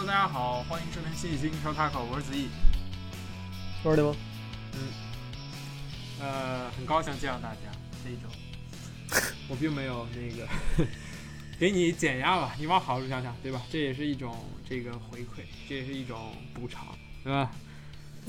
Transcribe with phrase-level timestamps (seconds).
[0.00, 2.46] Hello，大家好，欢迎收听新一期英超 Talk，我是子毅。
[3.82, 4.16] 我是刘萌。
[6.20, 7.62] 呃，很高兴见到大家
[8.04, 8.28] 这一周。
[9.50, 10.46] 我并没有那个
[11.58, 13.60] 给你减压吧，你往好处想想，对吧？
[13.72, 14.36] 这也是一种
[14.70, 16.86] 这个回馈，这也是一种补偿，
[17.24, 17.50] 对吧？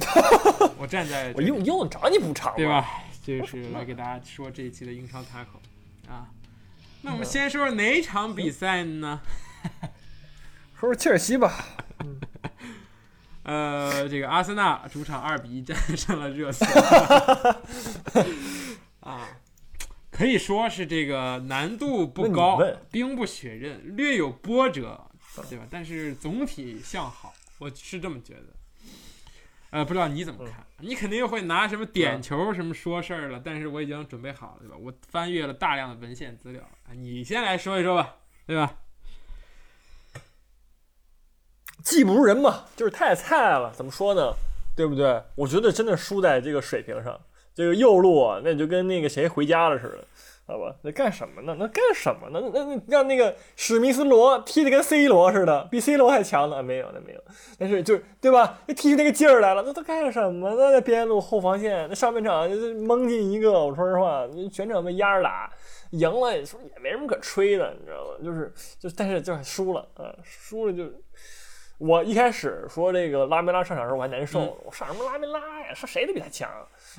[0.75, 2.65] 我站在我用用得着你补偿吗对？
[2.65, 3.03] 吧？
[3.23, 6.29] 就是来给大家说这一期的英超 Tackle 啊。
[7.03, 9.21] 那我们先说说哪场比赛呢？
[10.79, 11.65] 说说切尔西吧。
[13.43, 16.63] 呃，这个阿森纳主场二比一战胜了热刺
[19.01, 19.27] 啊，
[20.09, 25.05] 可以说是这个难度不高兵不血刃，略有波折，
[25.49, 25.65] 对吧？
[25.69, 28.45] 但是总体向好，我是这么觉得。
[29.71, 30.65] 呃，不知道你怎么看？
[30.77, 34.77] 你肯定会拿什么点球什么说事儿了，但是我已经准备好了，对吧？
[34.77, 38.75] 我翻阅了大量的文献资料啊，你先来说一说吧，对吧？
[41.83, 44.33] 技不如人嘛，就是太菜了，怎么说呢？
[44.75, 45.21] 对不对？
[45.35, 47.19] 我觉得真的输在这个水平上。
[47.55, 50.05] 这个右路啊，那就跟那个谁回家了似的，
[50.47, 50.73] 好吧？
[50.81, 51.57] 那干什么呢？
[51.59, 52.39] 那干什么呢？
[52.53, 56.63] 那那让那个史密斯罗踢得跟 C 罗似的，比 C 罗还强呢？
[56.63, 57.21] 没有，那没有。
[57.57, 58.59] 但是就是对吧？
[58.65, 60.55] 那踢出那个劲儿来了，那都干什么呢？
[60.71, 65.51] 那边路后防线，那上半场就蒙进一个，我说实话，全场被压着打，
[65.89, 68.11] 赢了也说也没什么可吹的，你知道吗？
[68.23, 70.85] 就是就但是就输了啊，输了就。
[71.79, 75.73] 我一开始说这个拉梅拉上场的时候我还难受，嗯我上什么拉梅拉呀？
[75.73, 76.49] 上谁都比他强，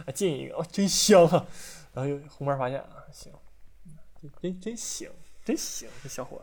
[0.07, 1.47] 啊进一个哦，真香啊！
[1.93, 3.31] 然后又红牌发现啊，行，
[4.41, 5.11] 真真行，
[5.45, 6.43] 真行，这小伙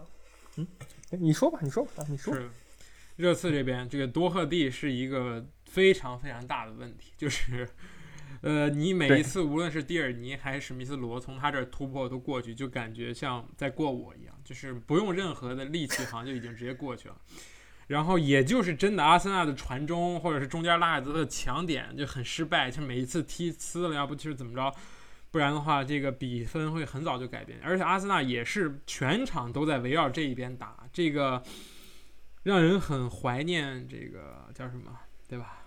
[0.56, 0.67] 子，嗯，
[1.19, 2.50] 你说吧，你说吧，啊，你说，是
[3.16, 7.67] 热刺这边，这个多赫蒂是一个非常非常大的问题，就是，
[8.41, 17.19] 呃，你每一次无论是蒂尔尼还是史密斯罗从他这儿突破都过去，就感觉像在过我一样，就是不用任何的力气，好像就已经直接过去了。
[17.88, 24.75] 然后也就是真的阿森纳的传中或者是中间拉海泽的抢点就很失败，就每一次踢呲了，要不就是怎么着，
[25.31, 27.59] 不然的话这个比分会很早就改变。
[27.64, 31.42] 而且阿森纳也是全场都在围绕这一边打，这个
[32.44, 34.92] 让人很怀念这个叫什么，
[35.28, 35.66] 对吧？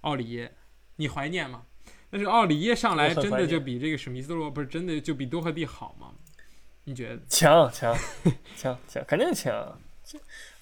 [0.00, 0.54] 奥里耶，
[0.96, 1.64] 你怀念吗？
[2.10, 6.12] 但是奥里耶上来真的就比这个史密斯罗不是真的就比多赫蒂好吗？
[6.84, 7.20] 你觉得？
[7.28, 7.94] 强强
[8.56, 9.78] 强强，肯定强。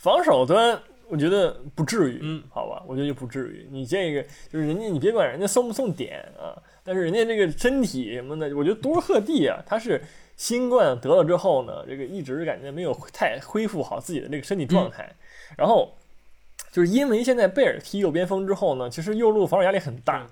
[0.02, 0.76] 这防守端
[1.08, 3.68] 我觉得不至于，嗯，好吧，我觉得就不至于。
[3.70, 10.02] 你这个就是人家，你别管人家送不送点啊，但是人家这个身体什么的，我觉得多赫蒂啊，他是
[10.36, 15.14] 新冠得了之后呢，这个一直感觉没有太恢复好自己的这个身体状态，
[15.56, 15.94] 然后
[16.72, 20.26] 就是因为现在贝尔踢右边锋之后呢，其实右路防守压力很大。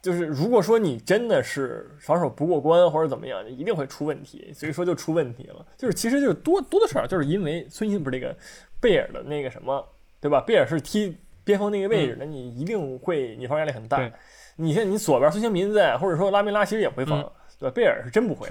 [0.00, 5.66] 就是如果说你真的是防守不过关或者怎么样，一定会出问题，所以说就出问题了。
[5.78, 8.36] 就是其实就是多多多少少就是因为孙兴不是这个
[8.84, 9.82] 贝尔的那个什么，
[10.20, 10.42] 对吧？
[10.46, 14.12] 贝尔是踢边锋那个位置的，你一定会你防压力很大。
[14.56, 17.72] 你像你左边孙兴民在，或者说拉梅拉其实也不会防，嗯对吧？
[17.74, 18.46] 贝尔是真不会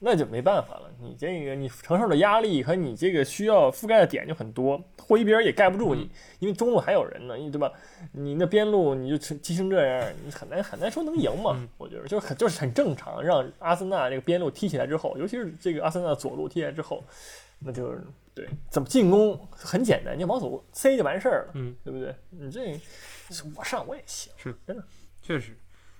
[0.00, 0.88] 那就没办法了。
[1.00, 7.72] 你这个你承受的压力和你这个需要覆盖的点就很多，霍伊比尔也盖不住你，嗯因为中路还有人呢，对吧？
[8.12, 11.56] 你那边路你就踢成这样，你很难很难说能赢嘛。
[11.56, 17.02] 嗯我觉得就是很就是很正常，让阿森纳这个边路踢起来之后，尤其是这个阿森纳左路踢起来之后，
[17.58, 18.00] 那就是
[18.38, 22.14] 对怎么进攻很简单，你往左塞就完事儿了，嗯，对不对？
[22.30, 22.80] 你这
[23.56, 24.84] 我上我也行，是真的。
[25.20, 25.58] 确实，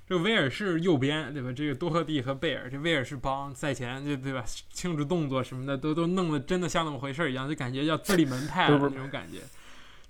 [0.09, 1.53] 这个威尔士右边对吧？
[1.53, 4.45] 这个多赫蒂和贝尔，这威尔士帮赛前就对吧？
[4.73, 9.39] 庆祝动作什么的都都弄得真的像那么回事儿一样，就感觉要自立门派了 那种感觉。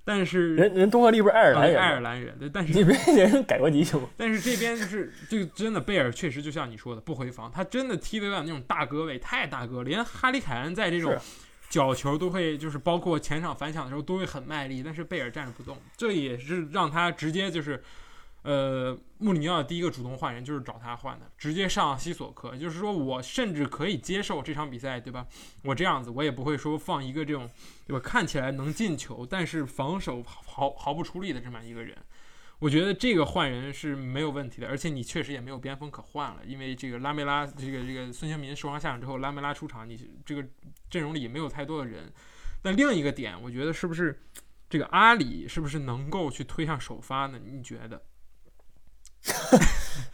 [0.05, 4.09] 但是人人多赫利不是爱尔啊兰人吗，爱尔兰人，对，但是你别人改过籍行吗？
[4.17, 11.19] 但是这边就是这个真的贝尔确实就像你说的不回防，他真的踢得有点那种大哥位，太大哥了，连哈里凯恩在这种是
[11.69, 17.83] 角球都会就是包括前场反抢的时候都会很卖力，但是贝尔站着不动，这也是让他直接就是。
[18.43, 25.27] 呃，穆里尼奥第一个主动换人就是找他换的，直接上西索科，就是说我甚至可以接受这场比赛，对吧？
[25.65, 27.51] 我这样子，我也不会说放一个这种，
[27.85, 28.01] 对吧？
[28.01, 31.99] 看起来能进球，但是防守毫毫不出力的这么一个人，
[32.61, 39.97] 我觉得这个换人是没有问题的，而且你确实也没有边锋可换了，因为这个拉梅拉，这个这个孙兴民受伤下场之后，拉梅拉出场，你
[40.27, 40.45] 这个
[40.91, 42.13] 阵容里也没有太多的人。
[42.65, 44.21] 那另一个点，我觉得是不是
[44.69, 47.39] 这个阿里是不是能够去推上首发呢？
[47.45, 48.03] 你觉得？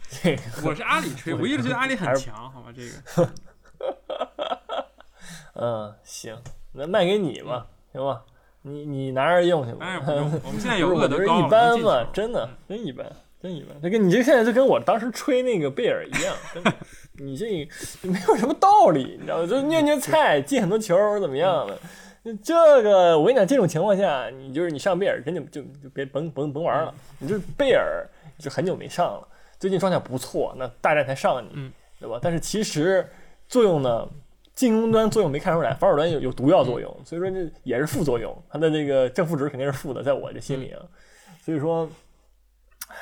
[0.09, 2.71] 这 个我是阿里吹，我一直觉得阿里很强，好吧？
[2.71, 3.33] 这个
[5.55, 6.37] 嗯，行，
[6.73, 8.23] 那卖给你吧，行吧？
[8.67, 9.85] 你你拿着用去吧。
[10.43, 13.05] 我们现在有不是我觉得厄德高，一般嘛，真的嗯真一般，
[13.41, 13.75] 真一般。
[13.81, 16.73] 这跟你这现在就跟我当时吹那个贝尔一样，真的，
[17.23, 17.45] 你这
[18.01, 19.47] 没有什么道理，你知道吗？
[19.47, 21.77] 就是虐虐菜，进很多球怎么样的？
[22.43, 26.91] 这个我跟你讲，这种情况下，你就是你上贝尔，真的就就别甭甭甭玩了。
[27.19, 28.03] 你就贝尔，
[28.39, 29.27] 就很久没上了，
[29.59, 32.17] 最近状态不错，那大战才上你，嗯对吧？
[32.19, 33.07] 但是其实
[33.47, 34.07] 作用呢，
[34.55, 40.81] 进攻端作用没看出来，防守端有有毒药作用，所以说这也是副作用， 它的那个正负值肯定是负的，在我这心里啊。
[41.43, 41.89] 所以说，
[42.87, 42.95] 唉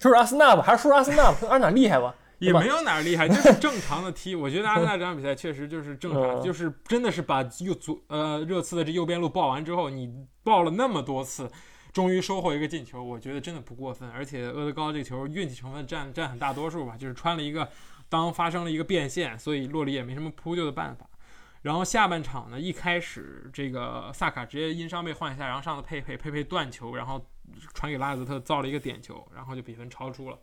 [0.00, 2.14] 说说阿森纳吧，还是说说阿森纳吧，说阿森纳厉害吧？
[2.40, 4.34] 也没有哪儿厉害，就是正常的踢。
[4.36, 10.12] 我觉得阿森纳这场比赛确实就是正常，嗯就是真的是把右左呃热刺的这右边路爆完之后，你
[10.42, 11.50] 爆了那么多次，
[11.92, 14.10] 终于收获一个进球，我觉得真的不过分。
[14.10, 17.66] 而且厄德高这个球运气成分占占很大多数吧，就是穿了一个
[18.08, 21.08] 当发生了一个变线，所以洛里也没什么扑救的办法。
[21.62, 27.26] 然后下半场呢，一开始这个萨卡直接因伤被换下，然后上了佩佩，佩佩断球，然后
[27.72, 30.38] 传给拉泽特造了一个点球，然后就比分超出了。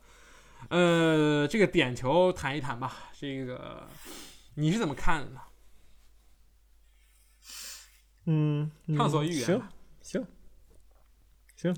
[0.69, 3.87] 呃，这个点球谈一谈吧，这个
[4.55, 5.41] 你是怎么看的呢？
[8.25, 9.69] 嗯，嗯畅所欲言行吧。
[10.01, 10.27] 行
[11.55, 11.75] 行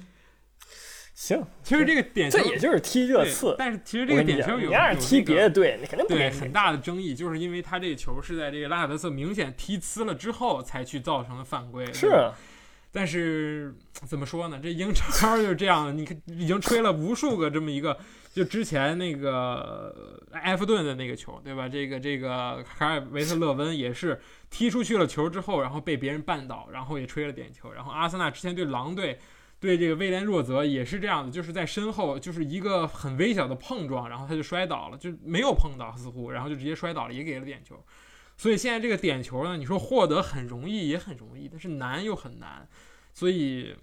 [1.23, 3.55] 行，其实这个点球这也就是踢热刺。
[3.57, 11.85] 但是其实这个点球有你要是踢别的队，你肯定不很大的争议，就是因为他这个球是在这个拉卡德斯明显踢呲了之后才去造成的犯规。
[11.93, 12.33] 是啊，
[12.91, 13.73] 但是
[14.05, 14.59] 怎么说呢？
[14.61, 17.97] 这英超 就是这样的，你看已经吹了无数个这么一个，
[18.33, 19.95] 就之前那个
[20.31, 21.69] 呃埃弗顿的那个球，对吧？
[21.69, 27.71] 这个这个卡尔维特勒温也是踢出去了球之后，然后被别人绊倒，然后也吹了点球。
[27.71, 29.17] 然后阿森纳之前对狼队。
[29.63, 37.81] 对这个威廉若泽也是这样的，就是在身后就是一个很微小的碰撞，然后他就摔倒了，就没有碰到似乎，然后就直接摔倒了，也给了点球。
[38.35, 42.67] 所以现在这个点球呢，你说获得很容易也很容易，但是难又很难，
[43.13, 43.73] 所以、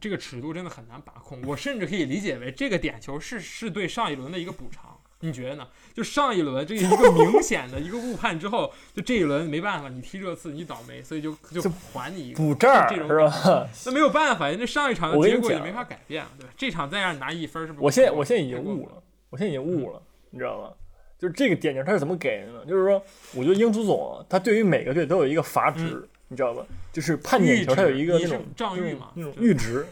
[0.00, 1.42] 这个尺度真的很难把控。
[1.42, 5.66] 我甚至可以理解为这个点球是是对上一轮的一个补偿，你觉得呢？
[5.94, 12.36] 就上一轮这一个明显的一个误判之后，就这一轮没办法，你踢热刺你倒霉，所以就就就还你一个。
[12.38, 13.68] 补这种是吧？
[13.86, 16.52] 那没有办法，那上一场的结果也没法改变，对吧？
[16.56, 17.84] 这场再让你拿一分，是不是？
[17.84, 20.00] 我现在我现在已经悟了，我现在已经悟了，
[20.30, 20.70] 你知道吗？
[21.18, 22.64] 就是这个点球他是怎么给的呢？
[22.64, 23.02] 就是说，
[23.34, 26.64] 我觉得英足总啊，他对于每个队都有一个阀值，你知道吧？
[26.92, 29.84] 就是判点球，他有一个那种仗玉嘛那种对阈值，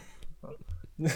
[1.05, 1.09] 啊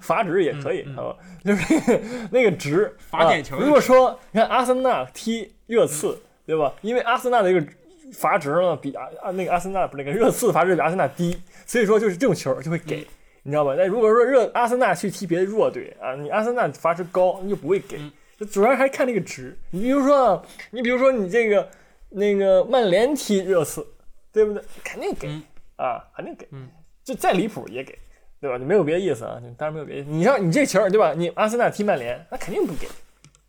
[0.00, 1.18] 阀值也可以，嗯嗯好吧？
[1.44, 6.72] 就是 那个那个值罚点球啊如果说你看阿森纳踢热刺，对吧？
[6.82, 7.66] 因为阿森纳的这个
[8.12, 13.00] 罚值呢比阿啊那个阿森纳不那个热刺罚值比阿森纳低，所以说就是这种球就会给。
[13.02, 13.06] 嗯
[13.46, 13.76] 你知道吧？
[13.78, 18.10] 那如果说热阿森纳去踢别的弱队啊，你阿森纳罚值高，你就不会给嗯。
[18.36, 19.56] 这主要还看那个值。
[19.70, 20.42] 你比如说啊，
[20.72, 21.70] 你比如说你这个
[22.10, 23.86] 那个曼联踢热刺，
[24.32, 24.60] 对不对？
[24.82, 25.42] 肯定给嗯
[25.76, 26.68] 啊，肯定给嗯。
[27.04, 27.96] 就再离谱也给，
[28.40, 28.56] 对吧？
[28.58, 30.10] 你没有别的意思啊，当然没有别的意思。
[30.10, 31.14] 你让你这球对吧？
[31.16, 32.86] 你阿森纳踢曼联，那肯定不给，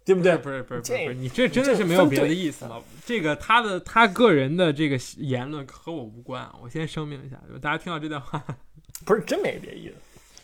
[0.05, 0.37] 对不对？
[0.37, 2.81] 不是不是不是你这真的是没有别的意思吗？
[3.05, 8.43] 这个他的他个人的这个言论和我无关啊，我先声明一下，大家听到这段话，
[9.05, 9.95] 不是真没别的意思。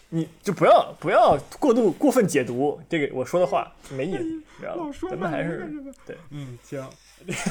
[0.09, 4.23] 你就不要不要过度过分解读这个我说的话，没意思，
[4.59, 5.67] 知道吧咱们还是
[6.05, 6.87] 对，嗯，行，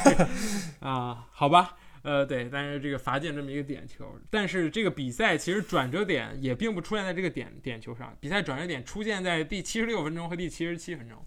[0.78, 11.24] 啊，好吧，呃，对，但是这个罚进这么一个点球，但是这个比赛其实转折点也并不出现在这个点点球上，比赛转折点出现在第七十六分钟和第七十七分钟。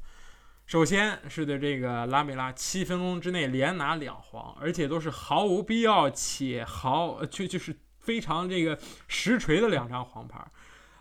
[0.65, 8.77] 首先是的，这个拉梅拉七分钟之内连拿两黄，而且都是毫无必要且毫就就是非常这个
[9.07, 10.43] 实锤的两张黄牌。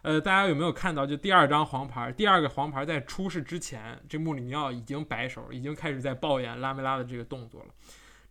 [0.02, 1.06] 呃，大家有没有看到？
[1.06, 7.68] 就第二张黄牌，第二个黄牌在出示之前，这穆里尼奥已经摆手，已经开始在抱怨拉梅拉的这个动作了。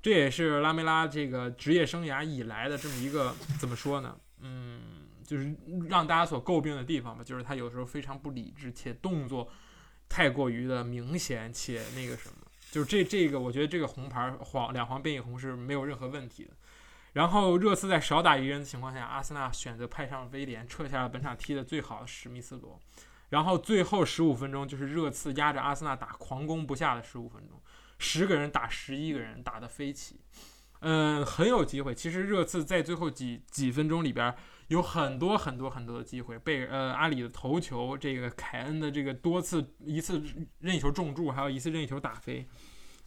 [0.04, 4.16] 这也是拉梅拉这个职业生涯以来的这么一个怎么说呢？
[4.42, 4.82] 嗯，
[5.26, 5.56] 就是
[5.88, 9.50] 让大家所诟病的地方吧，就是他有时候非常不理智，且动作
[10.10, 12.36] 太过于的明显且那个什么。
[12.70, 16.52] 就是这这个，我觉得这个红牌黄两黄变一红是没有任何问题的。
[17.14, 22.78] 然后热刺在少打一人的情况下，阿森纳选择派上威廉，撤下了本场踢得最好的史密斯罗。
[23.30, 27.62] 然后最后十五分钟就是热刺压着阿森纳打，狂攻不下的十五分钟，
[27.98, 30.20] 十个人打十一个人，打得飞起。
[30.86, 31.96] 嗯，很有机会。
[31.96, 34.36] 其实热刺在最后几几分钟里边
[34.68, 40.22] 有很多很多很多的机会，被呃阿里的头球，这个凯恩的这个多次一次
[40.60, 42.46] 任意球重柱，还有一次任意球打飞。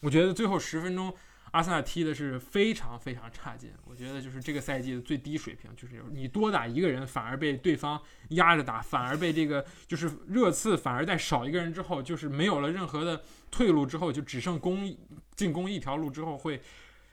[0.01, 1.15] 我觉得最后十分钟
[1.53, 8.01] 阿森纳踢的是非常非常差劲，我觉得就是这个赛季的最低水平，就是你多打一个人反而被对方
[8.31, 14.95] 压着打，反而被这个就是热刺反而在少一个人之后，就是没有了任何的退路之后，就只剩攻
[15.35, 16.61] 进攻一条路之后，会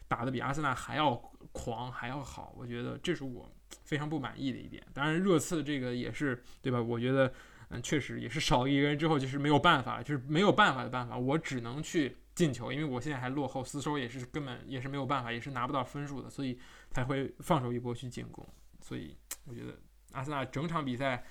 [0.08, 1.16] 打得比阿森纳还要
[1.52, 3.50] 狂还要好，我觉得这是我
[3.84, 4.84] 非常不满意的一点。
[4.94, 6.82] 当然，热刺这个也是对吧？
[6.82, 7.32] 我觉得
[7.70, 16.60] 嗯，确实也是少一个人之后就是没有办法，就是没有办法的办法，我只能去进球，因为我现在还落后，死守也是根本也是没有办法，也是拿不到分数的，所以
[16.90, 18.48] 才会放手一搏去进攻。
[18.82, 19.78] 所以我觉得
[20.12, 21.24] 阿森纳整场比赛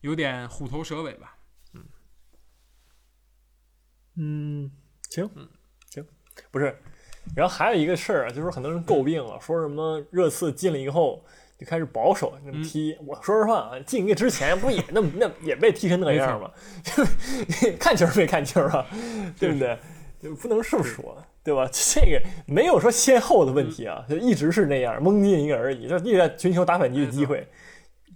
[0.00, 1.36] 有点虎头蛇尾吧。
[1.74, 1.84] 嗯
[4.18, 4.70] 嗯，
[5.10, 5.48] 行嗯，
[5.90, 6.04] 行，
[6.50, 6.76] 不是。
[7.34, 11.24] 然后还有一个事儿啊，就是很多人诟病了，说什么热刺进了以后
[11.58, 12.96] 就开始保守那么踢。
[13.04, 16.50] 我说实话啊，进个之前不也那么那也被踢成那样吗？
[17.78, 18.86] 看球没看球啊？
[19.38, 19.78] 对不对？
[20.28, 21.68] 就不能这么说，对吧？
[21.72, 27.48] 这个没有说先后的问题啊，就一直是那样，蒙进一个而已，就一直在寻求打反击的机会。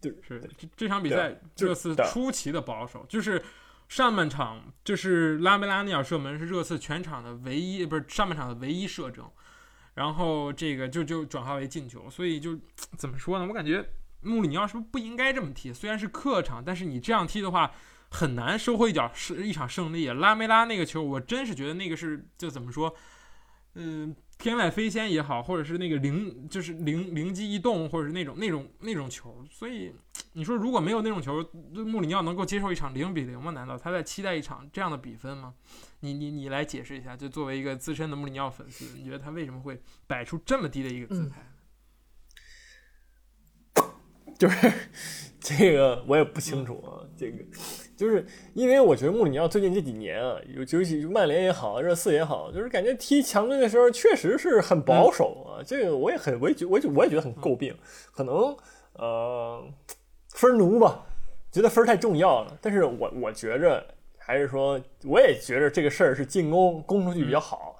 [0.00, 3.43] 对是这这场比赛热刺出奇的保守，就是
[3.88, 9.25] 上半场就是拉梅拉那脚射门是热刺全场的唯一，不是上半场的唯一射正，
[9.95, 12.59] 然后这个就就转化为进球，所以就
[12.97, 13.47] 怎么说呢？
[13.47, 13.85] 我感觉
[14.23, 15.73] 穆里尼奥是不是不应该这么踢？
[15.73, 17.73] 虽然是客场，但是你这样踢的话。
[18.11, 20.09] 很难收获一脚是一场胜利。
[20.09, 22.95] 拉梅拉那个球，我真是觉得那个是就怎么说，
[23.75, 29.45] 嗯、天外飞仙也好，或者是那个灵就是灵灵机一动，或者是那种那种那种球。
[29.50, 29.95] 所以
[30.33, 33.52] 你说如果没有那种球，穆里尼奥能够接受一场零比零吗？
[33.52, 35.55] 难道他在期待一场这样的比分吗？
[36.00, 41.47] 你你你来解释一下，就作为一个资深的穆里尼奥粉丝，你觉得他为什么会摆出这么低的一个姿态？
[44.38, 44.73] 就是
[45.38, 47.45] 这个我也不清楚啊，这个
[48.00, 57.76] 就是因为我觉得穆里尼奥最近这几年啊，尤尤其曼联也好，热刺也好，就是感觉踢强队的时候确实是很保守啊，这个我也很我也觉我也我也觉得很诟病，
[58.14, 58.57] 可能
[58.95, 59.62] 呃
[60.30, 61.04] 分儿奴吧，
[61.52, 63.85] 觉得分儿太重要了，但是我我觉着
[64.16, 67.76] 还是说，我也觉着这个事儿是进攻攻出去比较好。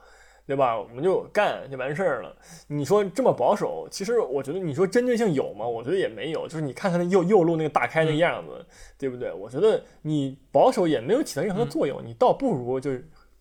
[0.50, 0.76] 对吧？
[0.76, 2.37] 我们就干就完事儿了。
[2.66, 5.64] 你说这么保守，其实我觉得你说针对性有吗？
[5.64, 6.49] 我觉得也没有。
[6.49, 8.66] 就是你看他那右右路那个大开那个样子，
[8.99, 9.33] 对不对？
[9.33, 12.90] 我觉得你保守也没有起到任何作用，你倒不如就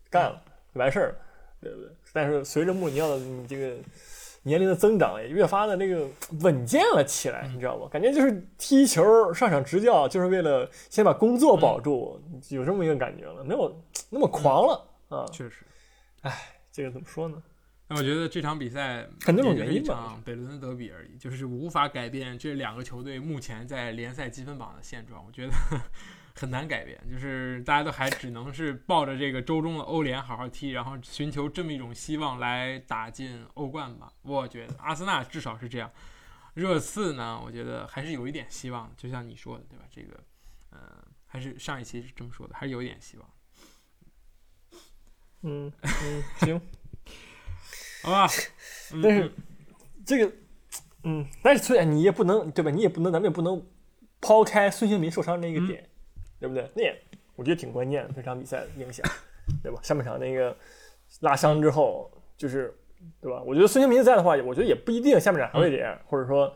[0.08, 0.40] 干了
[0.72, 1.16] 就完事儿了，
[1.62, 1.90] 对不对？
[2.14, 3.74] 但是随着穆里尼奥的你这个
[4.44, 6.08] 年龄的增长，也越发的那个
[6.42, 7.88] 稳健了起来，你知道吗？
[7.92, 13.76] 感觉就是踢球上场执教就是为了先把工作保住，有这么一个感觉了，没有
[14.12, 15.26] 那么狂了啊。
[15.32, 15.66] 确实，
[16.72, 17.42] 这个怎么说呢？
[17.88, 25.26] 那我觉得这场比赛很多种也就是一原因吧场北伦敦德比而已，就是无法改变这两个球队目前在联赛积分榜的现状。
[25.26, 25.54] 我觉得
[26.36, 34.14] 很难改变，就是大家都还只能是抱着这个周中的欧联好好踢，然后寻求这么一种希望来打进欧冠吧。
[34.22, 35.92] 我觉得阿森纳至少是这样，
[36.54, 39.86] 热刺呢，我觉得还是有一点希望，就像你说的，对吧？
[39.90, 40.24] 这个，
[40.70, 43.28] 呃，还是上一期是这么说的，还是有一点希望。
[45.42, 46.62] 嗯嗯，行。
[48.04, 48.28] 好吧，
[48.94, 49.32] 嗯但是
[50.06, 50.34] 这个，
[51.04, 52.72] 嗯，但是虽然你也不能对吧？
[52.72, 53.62] 你也不能，咱们也不能
[54.22, 55.88] 抛开孙兴民受伤那个点，
[56.40, 56.70] 对不对？
[56.76, 57.02] 那也
[57.36, 59.06] 我觉得挺关键的，这场比赛的影响，
[59.62, 59.80] 对吧？
[59.84, 60.56] 上半场那个
[61.20, 62.74] 拉伤之后，就是
[63.22, 63.42] 对吧？
[63.46, 66.54] 我觉得孙兴民在的话，我觉得也不一定下半场还会这样，或者说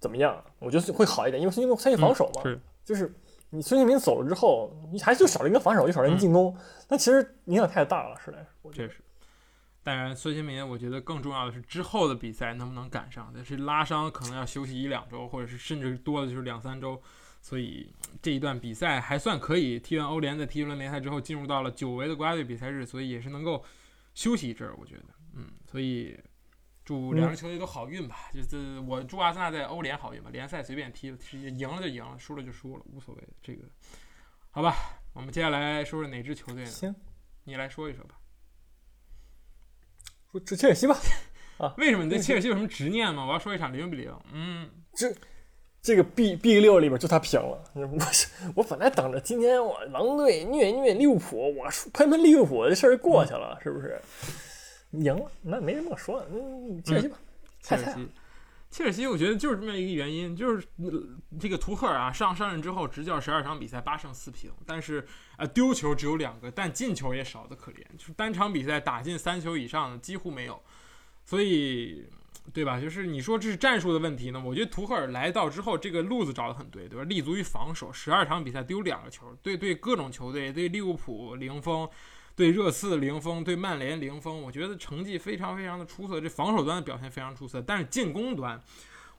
[0.00, 0.44] 怎么样？
[0.58, 3.12] 我觉得会好一点，因为孙兴民参与防守嘛，是就是
[3.50, 6.56] 你孙兴民走了之后，你还就少了一个防守，就少了一个进攻，
[6.88, 8.46] 那其实影响太大了，实在是。
[8.72, 9.02] 确实。
[9.82, 13.32] 当然，孙兴民，我觉得更重要的是之后的比赛能不能赶上。
[13.34, 17.00] 但是拉伤可能要休息一两周，或者是甚至多的就是两三周。
[17.40, 17.90] 所以
[18.20, 19.80] 这一段比赛还算可以。
[19.80, 23.64] 踢完欧联，在踢完轮联赛之后，进入到了久违的国家队比赛日，所以也是能够
[24.14, 24.74] 休息一阵儿。
[24.78, 25.04] 我觉得，
[25.34, 26.14] 嗯，所以
[26.90, 28.28] 祝两支球队都好运吧。
[28.34, 31.16] 就是我祝阿森纳在欧联好运吧，联赛随便踢，
[31.56, 33.22] 赢了就赢了，输了就输了，无所谓。
[33.40, 33.62] 这个
[34.50, 34.74] 好吧，
[35.12, 36.66] 我们接下来说说哪支球队呢？
[36.66, 36.92] 行，
[37.44, 38.16] 你来说一说吧。
[40.32, 40.98] 说这切尔西吧，
[41.58, 43.24] 啊为什么你对切尔西有什么执念吗？
[43.24, 44.12] 我要说一场零比零。
[44.32, 45.14] 嗯，这
[45.80, 47.62] 这个 B B 六里边就他平了。
[47.74, 54.00] 我是我本来等着今天我狼队虐一虐利物浦，我说喷喷利物浦的事儿就过去了，是不是？
[54.92, 56.28] 赢了，那没什么可说的。
[56.32, 57.18] 嗯，切尔西吧，
[57.60, 58.08] 切尔西，
[58.70, 60.90] 切尔西，我觉得就是这么一个原因，就是呃
[61.38, 65.06] 这个图赫尔啊上上任之后执教十二场比赛八胜四平，但是
[65.36, 70.62] 呃丢球只有两个，但进球也少得可怜，就是单场比赛打进三球以上的几乎没有，
[71.24, 72.06] 所以。
[72.54, 72.80] 对吧？
[72.80, 74.42] 就是你说这是战术的问题呢？
[74.44, 77.04] 我觉得图赫尔来到之后，这个路子找得很对，对吧？
[77.04, 81.88] 立足于防守，十二场比赛丢两个球，对对各种球队，对利物浦零封，
[82.34, 86.20] 对热刺零封，对曼联零封，我觉得成绩非常非常的出色。
[86.20, 88.58] 这防守端的表现非常出色，但是进攻端，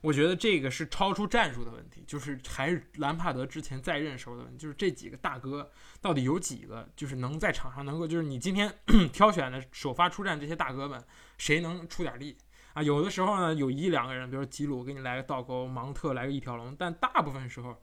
[0.00, 8.72] 我觉得这个是超出战术的问题，就是还是兰帕德之前在任时候的问题，就是这几个大哥到底有几个，就是能在场上能够，就是你今天
[9.12, 11.02] 挑选的首发出战这些大哥们，
[11.38, 12.36] 谁能出点力？
[12.72, 17.76] 啊，有的时候呢，有一两个人，比如吉鲁给你来个倒钩，芒特来个一条龙，但大部分时候，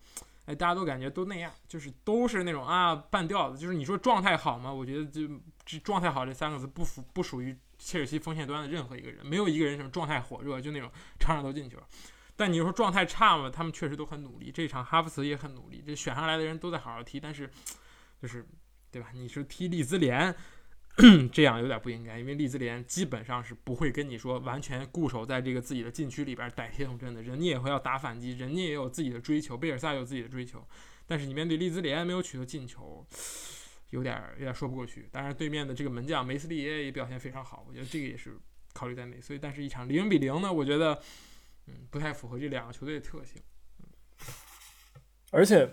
[0.50, 4.74] 哎，大家都感觉都那样，就是都是那种啊半吊子，就是你说状态好吗？
[4.74, 5.22] 我觉得就
[5.64, 10.90] 这状态好这三个字不符不属于切尔西锋线端的任何一个人，没有一个人什么状态火热，就那种
[11.20, 11.78] 场场都进球。
[12.36, 13.48] 但你说状态差嘛？
[13.48, 14.52] 他们确实都很努力。
[14.52, 17.48] 这场哈弗茨也很努力，这选上来的人都在好好踢，但是
[18.20, 18.44] 就是
[18.90, 19.10] 对吧？
[19.14, 20.36] 你是踢利兹联，
[21.32, 30.66] 这样有点不应该，因为利兹联基本上是不会跟你说完全固守在这个自己的禁区里边逮铁桶阵的，人家也会要打反击，人家也有自己的追求，贝尔萨有自己的追求。
[31.08, 33.06] 但是你面对利兹联没有取得进球，
[33.90, 35.08] 有点有点说不过去。
[35.12, 38.38] 当然，对面的这个门将梅斯利耶也表现非常好，我觉得这个也是
[38.74, 39.20] 考虑在内。
[39.20, 41.00] 所以，但是一场零比零呢，我觉得
[41.68, 43.42] 嗯不太符合这两个球队的特性。
[45.32, 45.66] 而且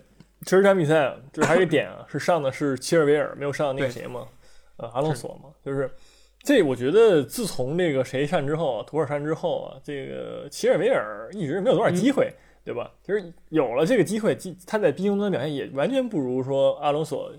[0.43, 4.27] 其实这场比赛就是还有一点啊，是上的是切尔维尔，没有上那个谁嘛，
[4.77, 5.91] 呃，阿隆索嘛，就是
[6.41, 12.33] 这我觉得自从这个谁上之后，图尔上之后啊，这个齐尔维尔一直没有多少机会。
[12.67, 12.91] 对吧？
[13.05, 17.33] 其实有了这个机会，他在兵工端表现也完全不如说阿隆索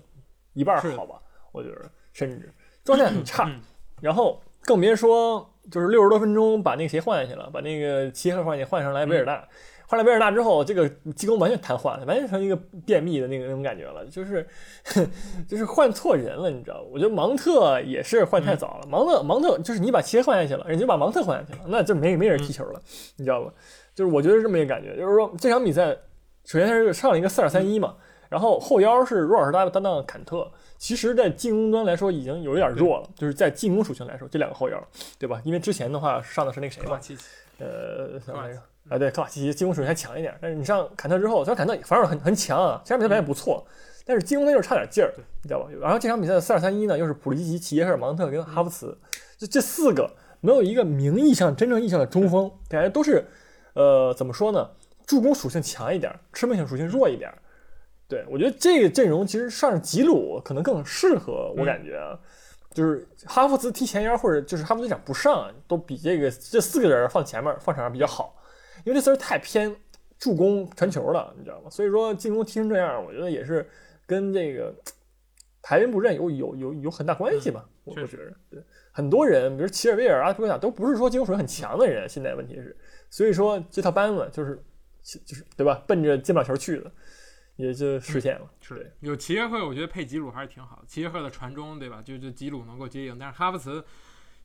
[0.54, 1.20] 一半好吧？
[1.52, 1.82] 我觉得
[2.14, 2.50] 甚至
[2.82, 3.46] 状态很差。
[4.00, 9.46] 然后更别说就是六十多分钟把那个谁换下去了，把那个齐赫换下换上来维尔纳，
[9.90, 12.54] 换了维尔纳之后，这个进攻完全瘫痪了，完全成一个
[12.84, 14.46] 便秘的那个那种感觉了，就是
[15.48, 16.82] 就是换错人了，你知道？
[16.92, 22.80] 我觉得芒特也是换太早了，芒特芒特就是你把齐赫换下去了，人家把芒特换下去了，那就没没人踢球了，
[23.16, 23.50] 你知道吧？
[23.94, 25.96] 就是我觉得是这么一个感觉，就是说这场比赛，
[26.44, 27.96] 首先他是上了一个四二三一嘛，
[28.28, 34.78] 然后后腰是若尔斯搭档坎特，其实，在进攻端来说已经有一点弱了，就是在进攻属性来说，这两个后腰，
[35.18, 35.40] 对吧？
[35.44, 37.00] 因为之前的话上的是那个谁嘛，
[37.58, 38.60] 呃，什么来着？
[38.88, 43.66] 啊，对，科瓦契奇进攻属性还强一点，但是你上坎特之后，虽然坎特防守很很强啊，这场比赛表现不错，
[44.04, 45.12] 但是进攻端就是差点劲儿，
[45.42, 45.68] 你知道吧？
[45.80, 48.96] 然后这场比赛的四二三一呢，又是普利基奇、齐耶赫尔、芒特跟哈弗茨，
[49.36, 50.10] 就这四个
[50.40, 53.24] 没有一个名义上真正意义上的中锋，感觉都是。
[53.74, 54.68] 呃，怎么说呢？
[55.06, 57.32] 助攻属性强一点，吃命性属性弱一点。
[58.08, 62.18] 对我觉得这个阵容其实上吉鲁可能更适合，我感觉啊，
[62.72, 68.34] 就是哈弗茨踢前腰或者就是哈弗茨场不上，都比这个这四个人放前面放场上比较好，
[68.84, 69.74] 因为这词儿太偏
[70.18, 71.70] 助攻传球了，你知道吗？
[71.70, 73.68] 所以说进攻踢成这样，我觉得也是
[74.06, 74.74] 跟这个
[75.62, 77.68] 排兵布阵有有有有很大关系吧。
[77.84, 78.62] 我觉得对
[78.92, 82.76] 很多人，比如齐尔维尔、阿图克塔，都不是说进攻水平很强的人，现在问题是。
[83.08, 84.62] 所以说这套班子就是，
[85.24, 85.82] 就是对吧？
[85.86, 86.92] 奔着进不了球去的，
[87.56, 88.50] 也就实现了。
[88.60, 90.82] 是有齐耶赫，我觉得配吉鲁还是挺好的。
[90.86, 92.02] 齐耶赫的传中，对吧？
[92.02, 93.82] 就就吉鲁能够接应，但是哈弗茨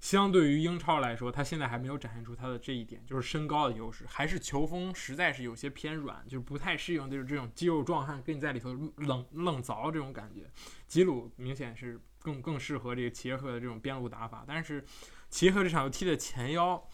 [0.03, 10.41] 相对于英超来说，他现在还没有展现出他的这一点，就是身高的优势，还是球风实在是有些偏软，就是不太适应，就是这种肌肉壮汉跟你在里头冷愣凿这种感觉。
[10.89, 14.83] 吉鲁明显是更更适合这个齐耶赫的这种边路打法，但是
[15.29, 16.85] 齐耶赫这场又踢的前腰。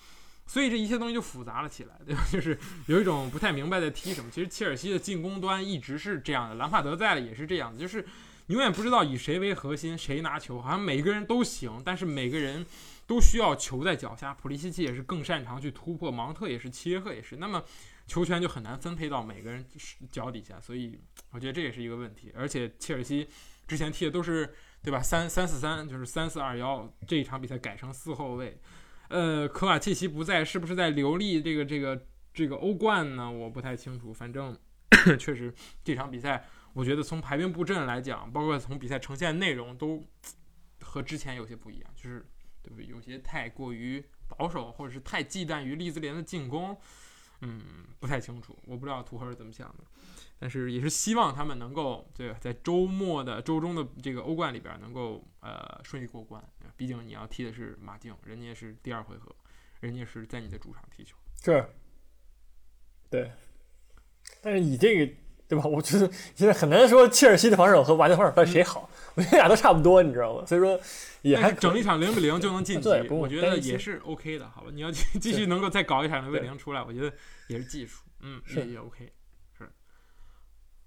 [0.45, 2.21] 所以这一切东西就复杂了起来，对吧？
[2.31, 4.29] 就是有一种不太明白在踢什么。
[4.29, 8.05] 其实切尔西的进攻端一直是这样的，兰帕德在了也是这样的，就是
[8.47, 12.65] 永远不知道以谁为核心，谁拿球，好像每个人都行，但是每个人
[13.09, 14.35] 都需要球在脚下。
[14.35, 17.63] 普利西奇也是更擅长去突破，芒特也是，切赫也是，那么
[18.05, 19.65] 球权就很难分配到每个人
[20.11, 20.61] 脚底下。
[20.61, 22.31] 所以我觉得这也是一个问题。
[22.35, 23.27] 而且切尔西
[23.67, 25.01] 之前踢的都是对吧？
[25.01, 28.61] 三三四三就是三四二幺，这一场比赛改成四后卫。
[29.07, 33.31] 呃，科瓦契奇不在，是不是在留力这个这个这个欧冠呢？
[33.31, 34.13] 我不太清楚。
[34.13, 34.55] 反正
[35.17, 35.51] 确实
[35.83, 40.05] 这场比赛，我觉得从排兵布阵来讲，包括从比赛呈现内容，都
[40.81, 42.23] 和之前有些不一样，就是
[42.61, 42.85] 对不对？
[42.85, 46.77] 有些太过于保守，或者是太忌惮于利兹联的进攻。
[47.41, 47.61] 嗯，
[47.99, 49.83] 不太清楚，我不知道图赫是怎么想的。
[50.37, 56.43] 但是也是希望他们能够对在周末的周中的这个欧冠里边能够呃顺利过关。
[56.75, 59.33] 毕竟你要踢的是马竞，人家是第二回合，
[59.79, 61.15] 人家是在你的主场踢球。
[61.41, 61.65] 是，
[63.09, 63.31] 对。
[64.41, 65.13] 但是以这个
[65.49, 65.65] 对吧？
[65.65, 70.45] 我觉得现在很难说切尔西的防守和瓦迪防守到底谁好，我觉得俩都差不多，你知道吗？
[70.45, 70.79] 所以说
[71.23, 74.67] 也还整一场零比零就能晋级，我觉得也是 OK 的，好吧？
[74.71, 77.11] 你要继继续能够再搞一场零比零出来，我觉得
[77.47, 78.39] 也是技术，嗯，
[78.71, 79.11] 也 OK。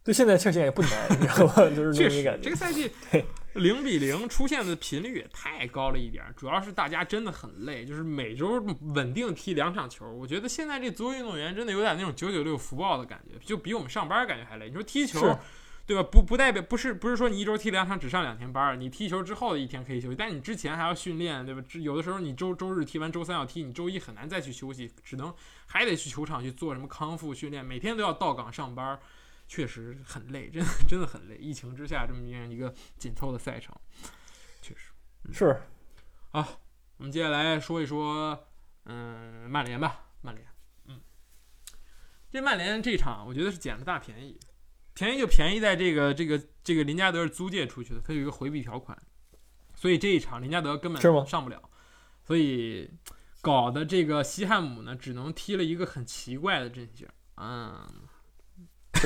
[0.05, 1.55] 对，现在确实也不难，你知道吗？
[1.75, 2.91] 就是确实，这个赛季
[3.53, 8.61] 零比零出现的频率也太高了一点，主要是大家真的很累，就是每周
[8.95, 10.11] 稳定踢两场球。
[10.11, 14.69] 我觉得现在这足球运动员真的有点那种九九六福报的感觉，就比我们上班感觉还累。
[14.69, 15.38] 你说踢球，
[15.87, 16.03] 对吧？
[16.03, 21.62] 不不代表不是不是说你一周踢两场只上两天班，你踢球之后的一天可以休息，但你之前还要训练，对吧？
[21.75, 25.33] 有的时候你周周日踢完，周三要踢，你周一很难再去休息，只能
[25.67, 28.99] 还得去球场去做什么康复训练，每天都要到岗上班。
[29.53, 31.37] 确实很累，真的 真的很累。
[31.37, 33.77] 疫情之下这么样一个紧凑的赛程，
[34.62, 34.93] 确实
[35.31, 35.61] 是。
[36.31, 36.62] 好，
[36.97, 38.49] 我们接下来说一说，
[38.87, 40.07] 嗯，曼联吧。
[40.23, 40.49] 曼联，
[40.87, 40.99] 嗯，
[42.31, 44.41] 这曼联这场我觉得是捡了大便宜，
[44.95, 48.97] 便宜就便宜在这个这个这个林加德是租借出去的，他有一个回避条款，
[49.75, 51.62] 所以这一场林加德根本上不了，
[52.25, 52.91] 所以
[53.43, 58.12] 搞的这个西汉姆呢，只能踢了一个很奇怪的阵型，嗯，就是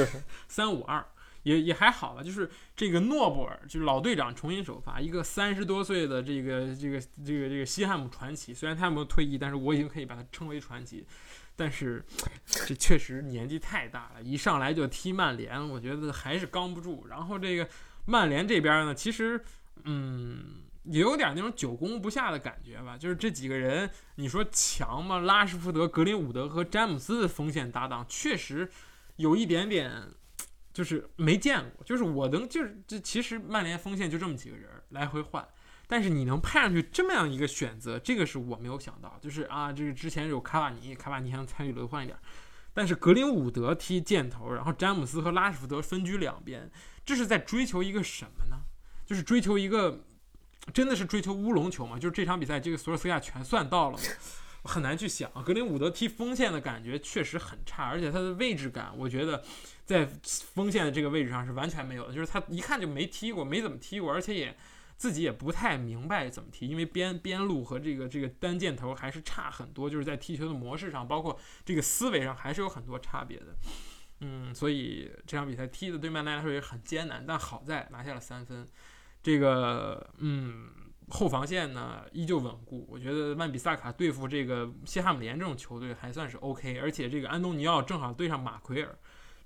[0.49, 1.05] 三五二。
[1.43, 11.07] 也也还好吧，就是这个诺布尔，就是老队长重新首发，一个三十多岁的这个这个这个这个西汉姆传奇，虽然他没有退役，但是我已经可以把他称为传奇。
[11.55, 12.05] 但是
[12.45, 17.07] 这确实年纪太大了，一上来就踢曼联，我觉得还是刚不住。
[17.09, 17.69] 然后这个
[18.07, 19.41] 曼联这边呢，其实
[19.85, 22.99] 嗯，也有点那种久攻不下的感觉吧。
[22.99, 25.21] 就是这几个人，你说强吗？
[25.21, 28.69] 拉什福德、格林伍德和詹姆斯的锋线搭档，确实
[29.17, 29.93] 有一点点。
[30.73, 35.49] 就是没见过，就是我能就是这其实曼联锋线就这么几个人来回换，
[35.87, 39.19] 但是你能派上去这么样一个选择，这个是我没有想到。
[39.19, 42.19] 就是啊，这个之前有卡瓦尼，卡瓦尼还能参与轮换一点，
[42.75, 46.71] 但是格林伍德踢箭头，然后詹姆斯和拉什福德分居两边，
[47.07, 48.59] 这是在追求一个什么呢？
[49.07, 50.05] 就是追求一个
[50.75, 51.99] 真的是追求乌龙球吗？
[51.99, 53.99] 就是这场比赛这个索尔斯克亚全算到了？
[54.67, 55.31] 很难去想。
[55.45, 59.43] 格林伍德踢锋线的感觉确实很差，而且他的位置感，我觉得。
[59.87, 64.57] 在锋线的这个位置上是完全没有的，就是他一看就没踢过，没怎么踢过，而且也
[64.97, 73.57] 自己也不太明白怎么踢，因为边边路和这个这个单箭头还是差很多，就是在踢球的模式上，包括这个思维上还是有很多差别的。
[74.23, 78.67] 嗯，所以这场比赛踢的对曼联来说也很艰难，但好在拿下了三分。
[79.23, 80.69] 这个嗯，
[81.09, 88.99] 后防线呢依旧稳固，我觉得曼比萨卡对付这个西汉姆联这种球队还算是 OK，而且这个安东尼奥正好对上马奎尔。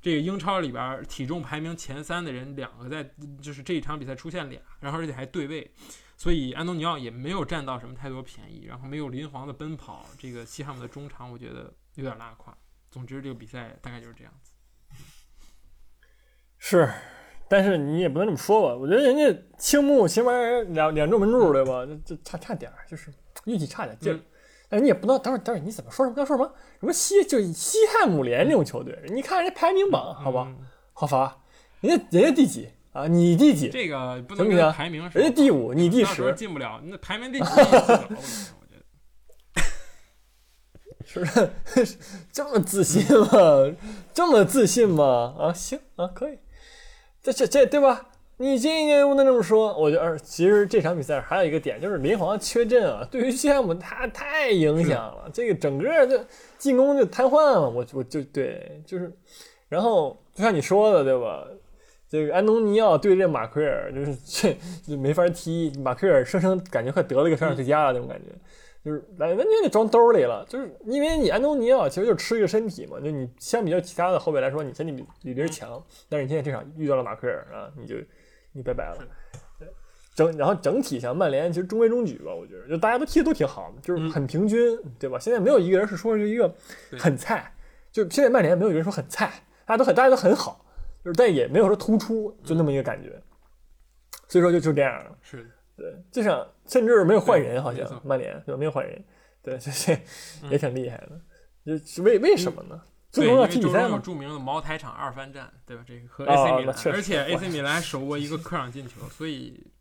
[0.03, 3.07] 这个英超里边体重排名前三的人，两个在
[3.43, 5.71] 就是这一场比赛出现俩，然后而且还对位，
[6.17, 12.57] 所以安东尼奥也没有占到什么太多便宜，然后没有林皇的奔跑，这个西汉姆的中场我觉得有点拉胯。
[12.91, 14.53] 总之这个比赛大概就是这样子。
[16.57, 16.91] 是，
[17.51, 18.77] 但是你也不能这么说吧？
[18.77, 20.31] 我觉得人家青木起码
[20.69, 21.85] 两两中门柱对吧？
[21.85, 23.13] 这这差差点儿，就是
[23.47, 24.23] 运气差点劲。
[24.69, 26.17] 哎，你也不能等会儿等会儿，你怎么说什么？
[26.17, 26.55] 要说什么？
[26.79, 28.97] 什么西就西汉姆联这种球队？
[29.09, 30.47] 你看人家排名榜，好吧，
[30.93, 31.39] 好伐？
[31.81, 33.09] 人家人家第几啊？
[33.09, 33.69] 你第几？
[33.69, 36.81] 这个不能跟排名人家第五，你第十，进不了。
[36.85, 37.45] 那排名第几？
[37.51, 38.77] 我觉
[41.25, 41.51] 得
[41.85, 41.99] 是
[42.31, 43.29] 这么自信吗？
[44.15, 45.35] 这么自信吗？
[45.37, 46.39] 啊，行啊，可以。
[47.23, 48.07] 这这这对吧？
[48.39, 56.19] 你这个不能这么说，我觉得其实这场比赛还有一个点就是林皇缺阵啊，对于西汉姆他太影响了，这个整个就
[56.57, 57.69] 进攻就瘫痪了。
[57.69, 59.13] 我我就对，就是，
[59.69, 61.47] 然后就像你说的对吧？
[62.09, 64.57] 这个安东尼奥对阵马奎尔就是 这
[64.87, 68.33] 就没法踢，马奎尔生生感觉快得了一个上场最佳了那种感觉，
[68.85, 77.97] 就是完完全给装兜里了，就是因为你安东尼奥其实就吃一个身体嘛，就你相比较其他的后卫来说，你身体比比别人强，但是你现在这场遇到了马奎尔啊，你就。
[78.53, 78.97] 你拜拜了，
[79.61, 79.69] 对，
[80.13, 85.17] 整然后整体像曼联其实中规中矩吧，我觉得就大家都踢的都挺好的，就是很平均，对吧？
[85.21, 86.53] 现在没有一个人是说是一个
[86.99, 87.55] 很菜，
[87.93, 89.33] 就现在曼联没有一个人说很菜，
[89.65, 90.67] 大家都很大家都很好，
[91.05, 93.23] 就是但也没有说突出，就那么一个感觉。
[94.27, 95.49] 所以说就就这样了，是
[95.81, 98.59] 对，就像甚至没有换人，好像曼联对吧？
[98.59, 99.03] 没有换人，
[99.41, 99.99] 对，这这
[100.51, 101.19] 也挺厉害的，
[101.65, 102.83] 就是为为什么呢？
[103.11, 105.83] 对，因为周中有著名的茅台厂二番战，对吧？
[105.89, 109.73] 这个和 AC 米兰，而且 AC 米兰手握一个客场进球，所以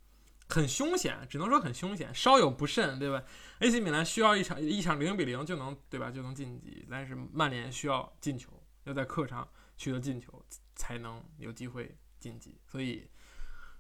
[0.48, 2.08] 很凶险，只能说很凶险。
[2.16, 3.22] 稍有不慎，对吧
[3.60, 6.10] ？AC 米兰需要一场一场零比零就能，对吧？
[6.10, 8.52] 就能晋级，但是曼联需要进球，
[8.86, 10.42] 要在客场取得进球
[10.76, 13.06] 才能有机会晋级，所以。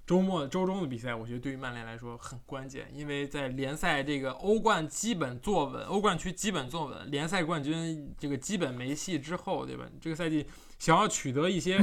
[0.09, 9.87] 周末周中的比赛，我觉得对于曼联来说很关键，因为在联赛这个欧冠基本坐稳，欧冠区基本坐稳，联赛冠军这个基本没戏之后，对吧？
[10.01, 10.47] 这个赛季
[10.79, 11.79] 想要取得一些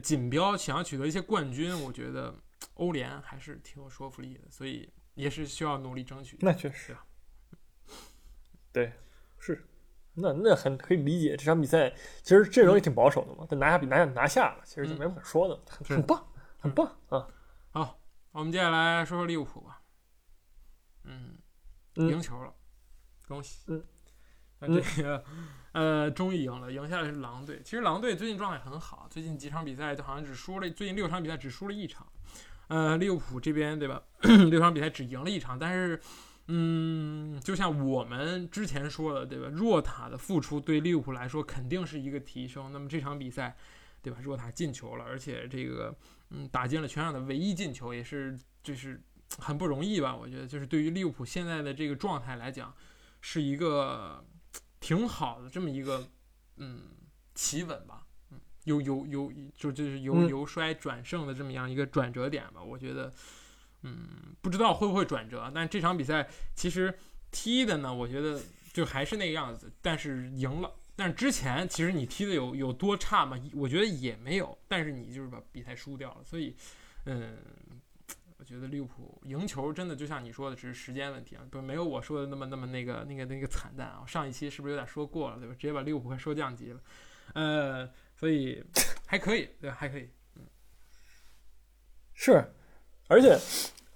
[0.00, 2.32] 锦标，想要取得一些冠军，我觉得
[2.74, 6.38] 欧联还是挺有说服力的，所以也是需要努力争取。
[6.42, 6.96] 那确实，
[8.70, 8.92] 对，
[9.40, 9.66] 是，
[10.14, 11.36] 那那很可以理解。
[11.36, 16.24] 这场比赛其实阵容也挺保守的嘛，但拿下比拿下拿下了，其实就没什么可说的，很棒，
[16.60, 17.26] 很棒啊。
[18.36, 19.80] 好，我们接下来说说利物浦吧。
[21.04, 21.38] 嗯，
[21.94, 22.52] 赢球了，
[23.26, 23.62] 恭喜。
[23.68, 23.82] 嗯，
[24.58, 25.24] 那这个
[25.72, 27.62] 呃，终于赢了，赢下来是狼队。
[27.64, 32.06] 其实狼队最近状态很好，最近几场比赛就好像只输了，最近六场比赛只输了一场。
[32.68, 34.02] 呃，利物浦这边对吧？
[34.50, 35.98] 六场比赛只赢了一场，但是
[36.48, 39.48] 嗯，就像我们之前说的对吧？
[39.50, 42.70] 若塔的付出对利物浦来说肯定是一个提升。
[42.70, 43.56] 那么这场比赛
[44.02, 44.18] 对吧？
[44.20, 45.96] 若塔进球了，而且这个。
[46.30, 49.00] 嗯，打进了全场的唯一进球，也是就是
[49.38, 50.14] 很不容易吧？
[50.14, 52.74] 我觉得，就是对于利物浦现在的这个状态来讲，
[53.20, 54.24] 是一个
[54.80, 56.08] 挺好的这么一个
[56.56, 56.82] 嗯
[57.34, 62.62] 企稳吧，嗯，由由由就就是由由衰转胜的这么样一个转折点吧。
[62.62, 63.12] 我觉得，
[63.82, 64.08] 嗯，
[64.40, 65.50] 不知道会不会转折。
[65.54, 66.96] 但这场比赛其实
[67.30, 68.40] 踢的呢，我觉得
[68.72, 70.72] 就还是那个样子，但是赢了。
[70.98, 73.38] 但是之前其实你踢的有有多差嘛？
[73.54, 76.24] 我觉得也没有，但是你就是把比赛输掉了。
[76.24, 76.56] 所以，
[77.04, 77.36] 嗯，
[78.38, 84.04] 我觉得利物浦赢球真的就像你说的，只是时间问题啊，不没有我说的那么那么那个那个那个惨淡啊。
[84.06, 85.54] 上一期是不是有点说过了，对吧？
[85.58, 86.80] 直接把利物浦快说降级了，
[87.34, 88.64] 呃，所以
[89.06, 90.42] 还可以，对，还可以，嗯，
[92.14, 92.42] 是，
[93.08, 93.38] 而且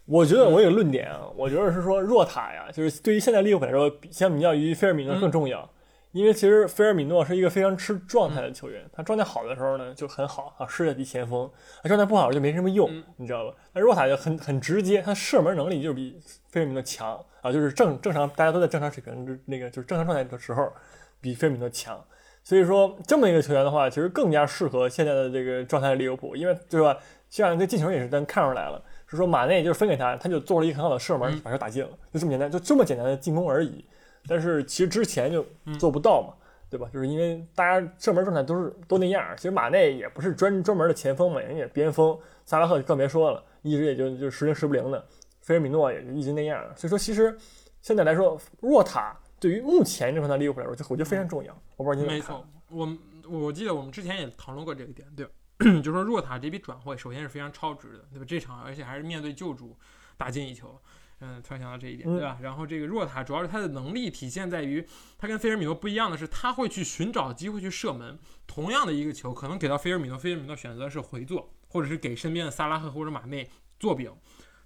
[0.05, 5.67] 我觉得我有个论点啊，我觉得是说若塔呀，就是对于现在利物浦来说，相比较于菲尔米诺更重要。
[6.13, 11.49] 因为其实菲尔米诺是一个非常吃状态的球员，他状态好的时候呢就很好啊，世界级前锋；
[11.83, 13.55] 他状态不好就没什么用，你知道吧？
[13.73, 20.73] 那若塔就很很直接，他射门能力就是比菲尔米诺强啊，就是正正常大家都在正常水平那个就是正常状态的时候
[21.21, 22.03] 比菲尔米诺强。
[22.43, 26.97] 所以说这么一个球员的话，其实更加适合现在的这个状态的利物浦，因为对吧？
[27.29, 33.85] 像这进球也是咱看出来了，是说马内就是分给他，他就做了一个很好的射门，把球打进了，就这么简单，就这么简单的进攻而已。
[34.27, 35.45] 但是其实之前就
[35.79, 36.35] 做不到嘛，
[36.69, 36.89] 对吧？
[36.93, 39.35] 就是因为大家射门状态都是都那样。
[39.37, 42.17] 其实马内也不是专专门的前锋嘛，人也边锋。
[42.45, 45.05] 萨拉赫更别说了，一直也就就时灵时不灵的。
[45.41, 46.65] 菲尔米诺也就一直那样。
[46.77, 47.37] 所以说，其实
[47.81, 51.57] 现在来说，若塔对于目前这款的利物浦来说，就我觉得非常重要。
[51.77, 52.89] 我不知道你没错，我
[53.29, 55.33] 我记得我们之前也讨论过这个点，对吧？
[55.83, 58.25] 就说若塔这笔转会首先是非常超值的，对吧？
[58.29, 59.77] 这场而且还是面对旧主
[60.17, 60.79] 打进一球。
[61.23, 62.39] 嗯，突然想到这一点，对吧？
[62.41, 64.87] 然后这个若塔主要是他的能力体现在于，
[65.19, 68.19] 他跟菲尔米诺不一样的是，他会去寻找机会去射门。
[68.47, 74.11] 同样的一个球，可能给到菲尔米诺，菲尔米诺选择是回做，或者是给身边的萨拉赫或者马内做饼，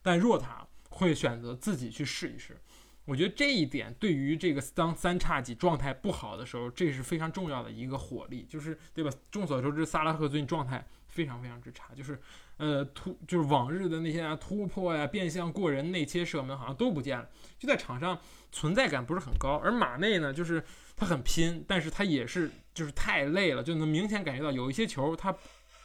[0.00, 2.56] 但若塔会选择自己去试一试。
[3.04, 9.10] 我觉得这一点对于这个当三叉戟状态不好的时候，这是非常重要的一个火力，就是对吧？
[9.30, 12.20] 众所周知，萨拉赫最近状态非常非常之差，就是。
[12.56, 18.16] 呃，突就是往日的那些啊，突破呀、变向过人、内切射门，好像都不见了，就在场上
[18.52, 19.56] 存在感不是很高。
[19.56, 20.62] 而马内呢，就是
[20.94, 25.34] 他很拼，但是他也是就是太累了，就能明显感觉到有一些球他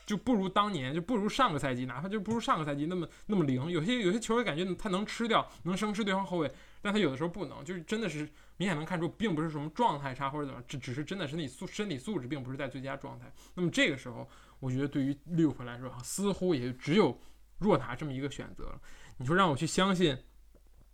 [0.05, 3.71] 就不如当年，就不如上个赛季，哪怕就不如上个赛季那么那么灵。
[3.71, 6.51] 有些有些球感觉他能吃掉，能生吃对方后卫，
[6.83, 13.31] 但他有的时候不能，就是真的是明显能看出，并不是什么状态差或者怎么，只只是真的身体素身体素质并不是在最佳状态。
[13.55, 14.29] 那么这个时候。
[14.59, 17.17] 我觉得对于利物浦来说，似乎也只有
[17.59, 18.81] 若塔这么一个选择了。
[19.17, 20.17] 你说让我去相信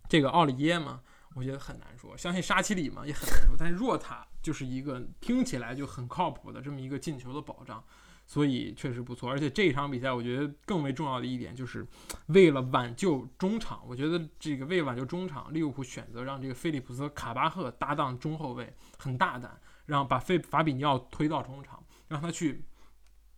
[0.08, 1.00] 这个奥里耶吗？
[1.34, 2.16] 我觉得很难说。
[2.16, 3.02] 相信沙奇里吗？
[3.06, 3.56] 也很难说。
[3.58, 7.84] 但是若塔就是一个听起来就很靠谱的这么一个进球的保障，
[8.26, 9.30] 所以确实不错。
[9.30, 11.86] 而且这一场比赛，我觉得更为重要的一点就是
[12.28, 13.82] 为了挽救中场。
[13.86, 22.64] 我觉得这个为挽救中场，利物浦选择让这个菲利普斯卡巴赫搭档中后卫，很大胆，让把费法比尼奥推到中场，让他去。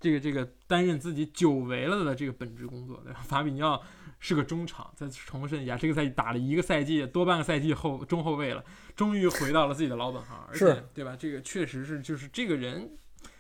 [0.00, 3.20] 这个这个担任自己久违了的这个本职工作，对吧？
[3.22, 3.82] 法比尼奥
[4.18, 11.16] 是个中场，再重申一下，这个赛季打了一个赛季多半个赛季后中后卫了，终于回到了自己的老本行，而且对吧？
[11.18, 12.96] 这个确实是就是这个人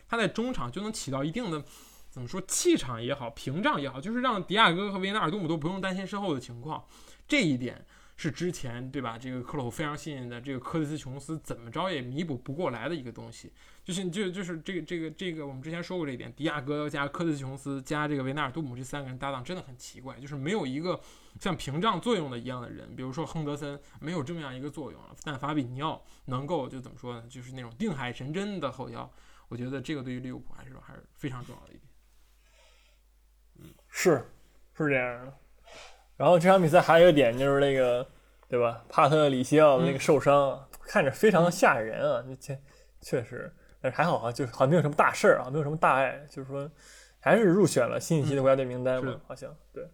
[0.08, 1.64] 他在中场就能起到一定的
[2.10, 6.84] 怎么说气场也好，屏障也好，就是让迪亚哥和维纳尔杜姆都不用担心身后的情况，
[7.26, 7.84] 这一点。
[8.20, 9.16] 是之前对吧？
[9.16, 13.52] 这个克洛普非常信任的这个科蒂斯琼斯，怎么着也弥补不过来的一个东西，
[13.84, 21.00] 就是就就是这个这个这个，我们之前说过这一点，迪亚哥加科蒂斯琼斯加这个维纳尔杜姆这三个人搭档真的很奇怪，就是没有一个
[21.38, 27.24] 像屏障作用的一样的人，比如说亨德森没有这么样一个作用了，但法比尼奥能够就怎么说呢？
[27.30, 29.08] 就是那种定海神针的后腰，
[29.46, 31.88] 我觉得这个对于利物浦来说还是非常重要的一点。
[33.60, 34.28] 嗯，是
[34.76, 35.38] 是这样的。
[36.18, 38.06] 然后这场比赛还有一个点就是那个，
[38.48, 38.84] 对吧？
[38.88, 42.22] 帕特里西奥那个受伤，看着非常的吓人啊！
[42.26, 42.58] 那确
[43.00, 43.50] 确实，
[43.80, 46.68] 但是还好啊，就是好像没有什么大事儿啊，没有什么大碍，就是说
[47.20, 49.84] 还是入选了新一期的国家队名单嘛，好像对，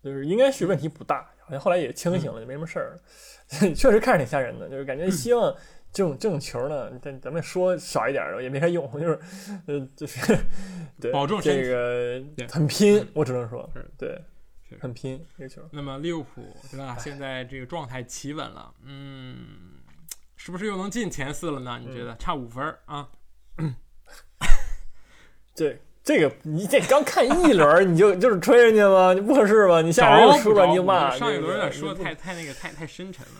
[0.00, 3.00] 就是应该是问题不大，好像后来也清醒了，就没什么事儿。
[3.74, 5.52] 确实看着挺吓人的，就是感觉希望
[5.92, 9.18] 这种这种球呢，咱咱们说少一点儿也没啥用，就是
[9.66, 10.38] 呃就是
[11.00, 14.16] 对，保重这个很拼，我只能说对。
[14.80, 15.62] 很拼这球。
[15.70, 16.96] 那么利物浦对吧？
[16.98, 19.36] 现在这个状态企稳了，嗯，
[20.36, 21.80] 是不是又能进前四了呢？
[21.84, 23.08] 你觉得差五分啊？
[25.56, 29.12] 对，这个你这刚看一轮你就就是吹人家吗？
[29.12, 29.80] 你不合适吧？
[29.80, 31.10] 你下轮又输了你就骂。
[31.16, 33.32] 上一轮有点说的太太那个太太深沉了，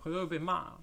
[0.00, 0.78] 回头又被骂了。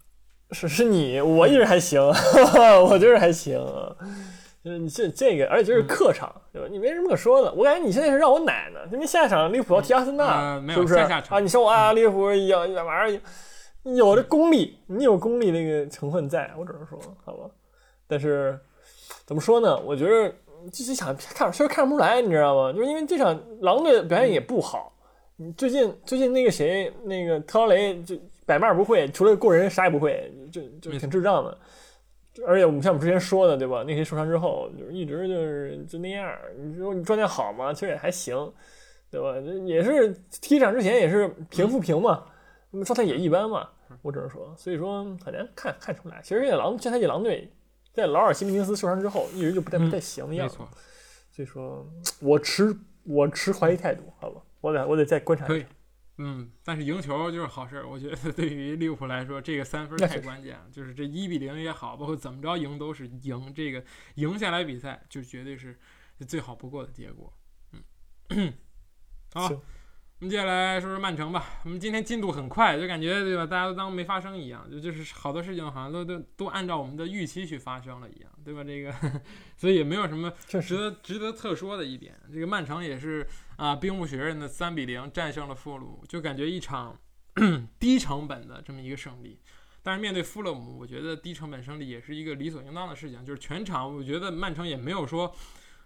[0.52, 3.60] 是是你，我一直还行，我就是还行。
[4.70, 6.68] 就是你这这个，而且这是客场，对吧？
[6.70, 7.52] 你没什么可说的。
[7.54, 10.96] 我感觉你现在是让我奶呢，因为下一场利物浦要踢阿森纳，是不是？
[10.96, 13.22] 啊，你说我啊，利物浦有玩意儿，
[13.96, 17.50] 有这功力，你有功力那个成分在，我只能说，好吧。
[18.06, 18.60] 但是
[19.26, 19.76] 怎么说呢？
[19.80, 20.32] 我觉得
[20.72, 22.72] 就是想看，确实看不出来，你知道吗？
[22.72, 24.94] 就是因为这场狼队表现也不好，
[25.36, 31.58] 你最近最近那个谁，那个特劳雷就百骂不会，除了过人啥也不会，就就挺智障的。
[32.46, 33.84] 而且我们像我们之前说的，对吧？
[33.86, 36.36] 那些受伤之后，就是一直就是就那样。
[36.58, 37.74] 你说你状态好吗？
[37.74, 38.36] 其实也还行，
[39.10, 39.36] 对吧？
[39.66, 42.26] 也是踢场之前也是平复平嘛，
[42.72, 43.70] 那么状态也一般嘛。
[44.02, 46.22] 我只能说，所以说很难看看出来。
[46.24, 47.52] 其实这狼这赛季狼队
[47.92, 50.58] 在劳尔·西门尼斯受伤之后，一直就不太不太行的样子。
[51.32, 51.86] 所以说，
[52.22, 54.42] 我持我持怀疑态度，好吧？
[54.62, 55.46] 我得我得再观察。
[55.48, 55.66] 可以，
[56.22, 57.88] 嗯，但是赢球就是好事儿。
[57.88, 60.66] 我觉得对于利物浦来说，这个三分太关键了。
[60.72, 63.54] 就是这一比零也好，包括怎么着赢都是赢。
[63.56, 63.84] 这个
[64.16, 65.80] 赢下来比赛，就绝对是
[66.28, 67.34] 最好不过的结果。
[68.30, 68.54] 嗯，
[69.34, 69.50] 好。
[70.22, 71.62] 我们接下来说说曼城吧。
[71.64, 73.46] 我们今天进度很快，就感觉对吧？
[73.46, 78.62] 大家都当没发生一样，就就是好多事情好像都都都按照我们的预期去发生了一样，对吧？
[78.62, 78.94] 这个，
[79.56, 82.20] 所以也没有什么值得值得特说的一点。
[82.34, 83.26] 这个曼城也是
[83.60, 86.98] 啊，兵不血刃的三比零战胜了富勒姆，就感觉一场
[87.78, 89.40] 低成本的这么一个胜利。
[89.84, 93.26] 但是面对富勒姆，我觉得低成本胜利也是一个理所应当的事情。
[93.26, 95.36] 就是全场，我觉得曼城也没有说，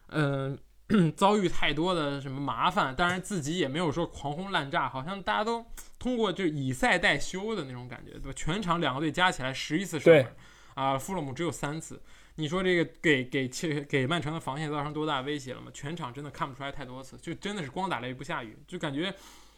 [0.07, 0.57] 嗯。
[1.15, 5.65] 遭遇太多的什么麻烦，当然自己也没有说狂轰滥炸，好像大家都
[5.97, 8.33] 通过就以赛代休的那种感觉，对吧？
[8.35, 10.35] 全场两个队加起来十一次射门，
[10.75, 12.01] 啊，富勒姆只有三次。
[12.35, 15.71] 你说这个给给切给曼城的防线造成多大威胁了吗？
[15.73, 19.13] 全场真的看不出来太多次，就真的是光打雷不下雨，就感觉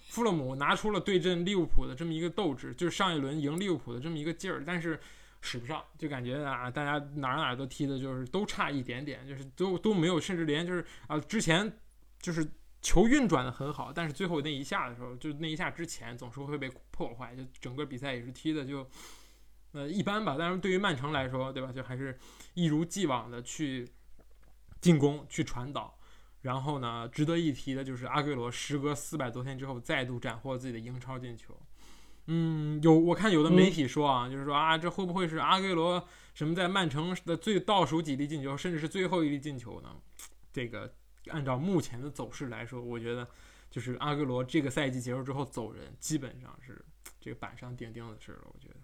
[0.07, 4.99] 富勒姆拿出了对阵利物浦的这么一个斗志，就是上一轮赢利物浦的这么一个劲儿，但是。
[5.41, 11.71] 使不上，就感觉啊，大家哪儿哪儿都踢的，就是都差一点点，就是都都没有，甚至连就是啊，之前
[12.19, 12.43] 就是
[12.81, 18.89] 球运转的很好，但是最后那一下的时候，就那一下之前总是会被破坏，就整个比赛也是踢的就
[19.75, 20.35] 呃一般吧。
[20.39, 22.17] 但是对于曼城来说，对吧，就还是
[22.55, 23.87] 一如既往的去
[24.81, 25.99] 进攻、去传导。
[26.41, 31.59] 然后呢，值得一提的就是阿圭罗时隔四百多天之后再度斩获自己的英超进球。
[32.27, 39.95] 嗯，有我看有的媒体说啊，就是说啊，这会不会是阿圭罗什么在曼城的最倒数几粒进球，甚至是最后一粒进球呢？
[40.53, 40.93] 这个
[41.29, 43.27] 按照目前的走势来说，我觉得
[43.71, 46.83] 就是阿圭罗这个赛季结束之后走人，基本上是
[47.19, 48.41] 这个板上钉钉的事了。
[48.53, 48.79] 我觉得，就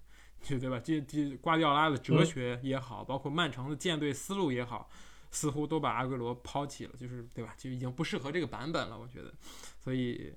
[0.47, 0.79] 对吧？
[0.83, 4.89] 这这瓜迪奥拉的哲学也好，包括曼城的舰队思路也好，
[5.31, 7.53] 似乎都把阿圭罗抛弃了，就是对吧？
[7.57, 8.97] 就已经不适合这个版本了。
[8.97, 9.33] 我觉得，
[9.79, 10.33] 所以。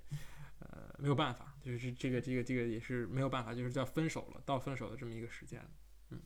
[0.60, 5.60] 呃，没有办法，就是这个这个这个也是没有办法，就是叫分手了，到分手的这么一个时间
[6.10, 6.18] 嗯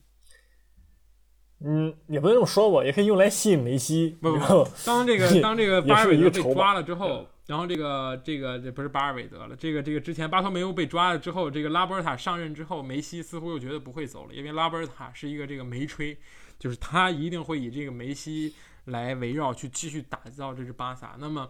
[1.59, 4.17] 嗯，也不能这么说吧，也可以用来吸引梅西。
[4.21, 16.15] 不不不，当这个 当这个巴尔韦德被抓了之后，然后这个这个这不是巴尔韦德了，这个这个之前巴托梅乌被抓了之后，这个拉波尔塔上任之后，梅西似乎又觉得不会走了，因为拉波尔塔是一个这个梅吹，
[16.59, 18.53] 就是他一定会以这个梅西
[18.85, 21.15] 来围绕去继续打造这支巴萨。
[21.17, 21.49] 那么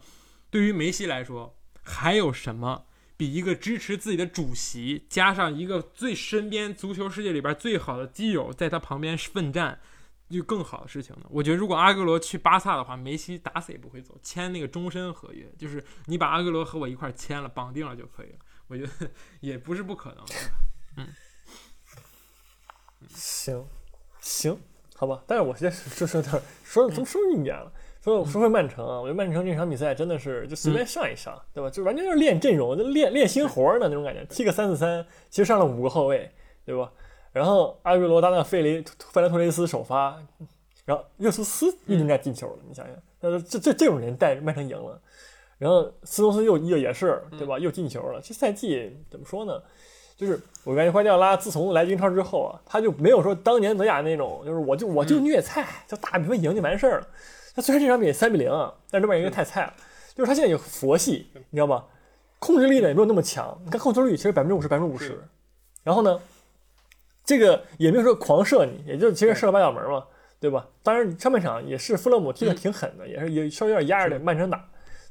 [0.49, 2.85] 对于梅西来说，还有什么
[3.17, 9.81] 比一个支持自己的主席，加上一个最身边足球世界里边最好的基友在他旁边奋战，
[10.29, 11.23] 就更好的事情呢？
[11.29, 18.37] 我觉得如果阿圭罗去巴萨的话，梅西打死也不会走，签那个终身合约，就是你把阿圭罗和我一块签了，绑定了就可以了。
[18.67, 18.91] 我觉得
[19.39, 20.25] 也不是不可能。
[20.97, 21.07] 嗯，
[23.09, 23.65] 行，
[24.19, 24.59] 行，
[24.95, 25.23] 好吧。
[25.25, 27.71] 但是我现在说说点说怎么说一点了。
[28.01, 31.69] 说说回曼城啊，我觉得曼城这场比赛真的是就随便上一上，对吧？
[31.69, 34.23] 就完全就是练阵容，就练练新活呢那种感觉。
[34.25, 36.31] 踢个三四三，其实上了五个后卫，
[36.63, 36.89] 对吧？
[37.31, 40.17] 然后阿圭罗搭档费雷费兰托雷斯首发，
[40.85, 44.99] 然后热苏斯又应该进球了，你想想，那这这这种人带曼城赢了。
[45.57, 47.59] 然后斯通斯又又也是，对吧？
[47.59, 48.21] 又进球了。
[48.21, 49.61] 这赛季怎么说呢？
[50.15, 57.07] 就是我感觉瓜迪奥拉自从来英超之后啊，他就没有说当年德甲那种，就是我就我就虐菜，就大比分赢就完事儿了。
[57.53, 59.73] 他虽然这场比赛三比零啊，但是这边因为太菜了，
[60.15, 61.85] 就是他现在有佛系，你知道吧？
[62.39, 63.57] 控制力呢也没有那么强。
[63.65, 65.21] 你看控球率其实百分之五十，百分之五十。
[65.83, 66.19] 然后呢，
[67.29, 70.03] 这个也没有说狂射你，也就其实射了八角门嘛，
[70.39, 70.67] 对吧？
[70.81, 74.57] 当然上半场也是弗勒姆踢的挺狠的，也是也稍微有点压着曼城打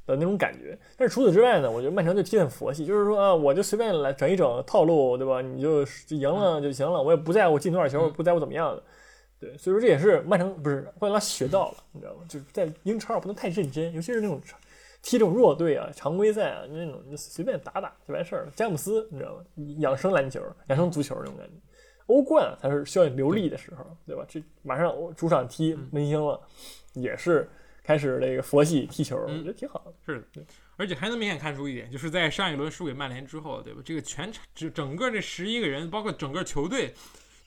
[0.05, 0.77] 的那种感觉。
[0.97, 5.41] 但是除此之外呢，我觉得曼城就踢得很佛系，就是说啊，我就随便来整一整套路，对吧？
[5.41, 8.83] 你就赢了就行了，我也不在乎进多少球，不在乎怎么样的。
[9.39, 12.23] 对，所以说这也是曼城不是瓜迪奥拉学到了，你知道吗？
[12.29, 14.41] 就是在英超不能太认真，尤其是那种
[15.01, 18.53] 踢这种弱队啊、常规赛啊那种，就随便打打就完事儿了。
[18.57, 19.45] 詹姆斯，你知道吗？
[19.79, 21.53] 养生篮球、养生足球那种感觉。
[22.09, 24.27] 欧冠才是需要流利的时候，对吧？
[24.29, 26.39] 这马上主场踢门兴了，
[26.93, 27.49] 也是
[27.83, 29.95] 开始这个佛系踢球，我觉得挺好的。
[30.05, 30.43] 是的，
[30.77, 33.81] 而且还能明显看出一点，就是在上一轮输给曼联之后，对吧？
[33.85, 36.93] 这个全场整整个这十一个人，包括整个球队。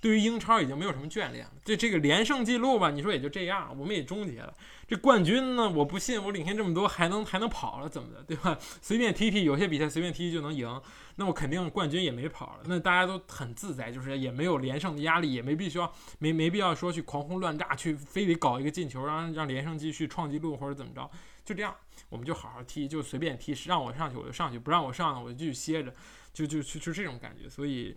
[0.01, 1.51] 对于英超已经没有什么眷恋了。
[1.63, 4.53] 这这个连胜记录吧，你说也就这样，我们也终结了。
[4.87, 8.57] 这冠军呢，我不信我领先这么多还能还能跑了，怎么的，对吧？
[8.81, 10.81] 随便踢踢，有些比赛随便踢踢就能赢，
[11.15, 12.63] 那我肯定冠军也没跑了。
[12.65, 21.09] 那大家都很自在，就是也没有连胜的压力，也没必须要没没必要说去狂轰乱炸，去非得搞一个进球，让让连胜继续创纪录或者怎么着，
[21.45, 21.73] 就这样，
[22.09, 25.93] 我们就好好踢，就随便踢，让我上去我就上去，不让我上我就继续歇着，
[26.33, 27.95] 就就就就这种感觉，所以。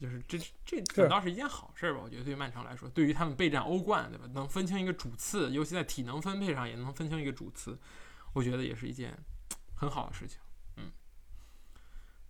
[0.00, 2.00] 就是这这反倒是一件好事吧？
[2.02, 4.24] 我觉得对于曼城来说，对于他们备战欧冠，对吧？
[4.32, 7.78] 能分清一个主次，尤其在体能分配上也能分清一个主次，
[8.32, 9.14] 我觉得也是一件
[9.74, 10.38] 很好的事情。
[10.78, 10.84] 嗯，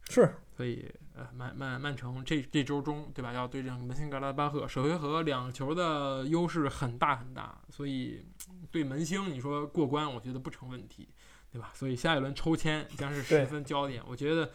[0.09, 0.35] 是。
[0.57, 3.33] 所以呃，曼曼曼城这这周中对吧？
[3.33, 8.27] 要对阵门兴格拉巴赫，首回合两球的优势很大很大，所以
[8.73, 11.09] 对门兴你说过关，我觉得不成问题，
[11.53, 11.71] 对吧？
[11.73, 14.51] 所以下一轮抽签将是十分焦点，我觉得。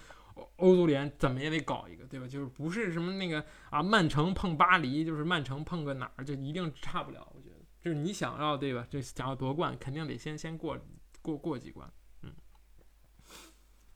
[0.57, 2.27] 欧足联怎么也得搞一个，对吧？
[2.27, 7.27] 就是不是什么那个啊，曼城碰巴黎，就是曼城碰个哪儿，就一定差不了。
[7.33, 8.85] 我觉得，就是你想要对吧？
[8.89, 10.77] 就想要夺冠，肯定得先先过
[11.21, 11.89] 过过几关，
[12.23, 12.31] 嗯，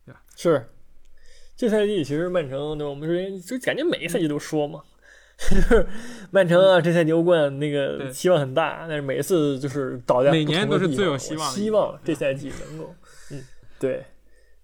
[0.06, 0.22] 对吧？
[0.36, 0.70] 是。
[1.56, 2.90] 这赛季其实曼城，对吧？
[2.90, 4.82] 我们说就感觉每一赛季都说嘛，
[5.50, 5.86] 就是
[6.32, 12.96] 曼城啊，这赛季欧冠那个希望很大，但是每一次就是倒在每年都是最有希望，希望这赛季能够，
[13.32, 13.44] 嗯，
[13.78, 14.06] 对。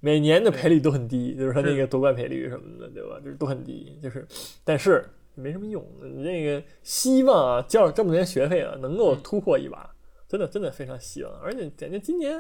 [0.06, 3.20] 每年的赔率都很低，就是说那个夺冠赔率什么的，对吧？
[3.24, 4.24] 就是都很低，就是，
[4.64, 5.04] 但是
[5.34, 5.84] 没什么用。
[6.00, 9.90] 你那个希望啊，交这么多年学费啊，能够突破一把，
[10.28, 11.34] 真的真的非常希望。
[11.42, 12.38] 而且感觉今年，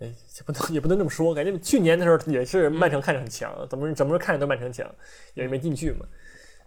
[0.00, 0.12] 哎，
[0.44, 4.92] 不能也不能这么说，感觉去年的时候也是曼城看着很强，怎么怎么说看着都曼城强，
[5.34, 6.04] 也是没进去嘛。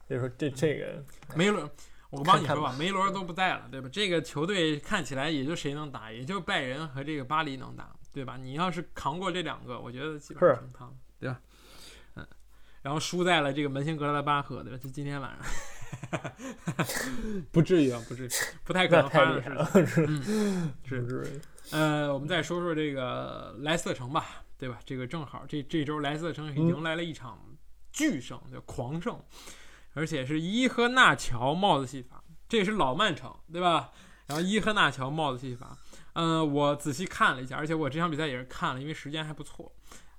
[0.09, 1.03] 就是说这这个
[1.35, 1.69] 梅罗，
[2.11, 3.89] 我帮你说吧，梅罗都不在了，对吧？
[3.91, 7.93] 这个球队看起来也就谁能打，也就拜仁和这个巴黎能打。
[8.11, 8.37] 对吧？
[8.37, 11.39] 你要是扛过这两个，我觉得基本上成汤，对吧？
[12.15, 12.27] 嗯，
[12.81, 14.77] 然后输在了这个门兴格拉巴赫，对吧？
[14.77, 15.37] 就今天晚
[16.11, 16.31] 上，
[17.51, 18.29] 不至于啊，不至于，
[18.65, 20.23] 不太可能发生的事情。
[20.27, 21.41] 嗯，是是。
[21.71, 24.79] 呃，我们再说说这个莱斯特城吧，对吧？
[24.85, 27.39] 这个正好这这周莱斯特城迎来了一场
[27.91, 29.21] 巨胜，叫狂胜，
[29.93, 33.91] 而且是伊赫纳乔帽子戏法，这也是老曼城，对吧？
[34.25, 35.77] 然后伊赫纳乔帽子戏法。
[36.21, 39.71] 嗯，我仔细看了一下，而且我这场比赛也是看了，因为时间还不错。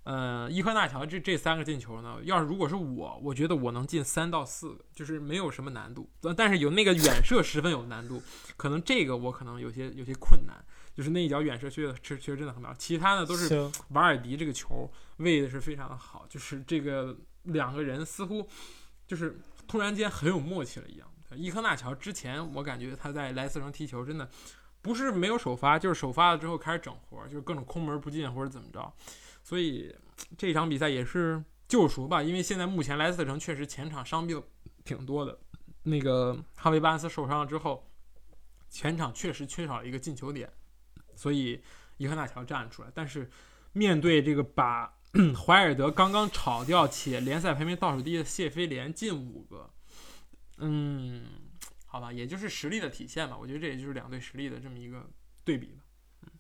[0.04, 6.08] 呃，伊科纳乔这这三个进球呢，要是如果是我，我觉得我能进三到四个，就是没有什么难度。
[6.34, 8.22] 但是有那个远射十分有难度，
[8.56, 10.56] 可能这个我可能有些有些困难，
[10.94, 12.74] 就是那一脚远射确实确实真的很妙。
[12.78, 18.48] 其他的都是瓦尔迪这个球喂的是非常的好，就是这个两个人似乎
[19.06, 19.38] 就是
[19.68, 21.06] 突然间很有默契了一样。
[21.36, 24.26] 伊科纳乔之前我感觉他在莱斯城踢球真的。
[24.82, 28.92] 不是没有首发，就是首发了之后开始整活，就是各种空门不进或者怎么着，
[29.42, 29.94] 所以
[30.38, 32.22] 这场比赛也是救赎吧。
[32.22, 34.42] 因为现在目前莱斯特城确实前场伤病
[34.82, 35.38] 挺多的，
[35.82, 37.86] 那个哈维巴恩斯受伤了之后，
[38.70, 40.50] 前场确实缺少一个进球点，
[41.14, 41.62] 所以
[41.98, 42.88] 伊赫纳乔站出来。
[42.94, 43.30] 但是
[43.72, 44.94] 面对这个把
[45.46, 49.68] 怀尔德刚刚炒掉且联赛排名倒数第一的谢菲联进五个，
[50.56, 51.26] 嗯。
[51.92, 53.36] 好吧，也就是实力的体现吧。
[53.36, 55.04] 我觉得这也就是两队实力的这么一个
[55.44, 55.82] 对比吧。
[56.22, 56.30] 嗯，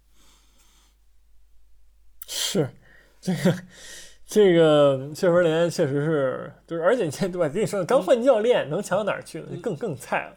[2.28, 2.70] 是
[3.20, 3.58] 这个
[4.24, 7.48] 这个谢菲联确实是，就是而且你对吧？
[7.48, 9.48] 跟你说刚换教练，能强到哪儿去呢？
[9.60, 10.36] 更更菜了。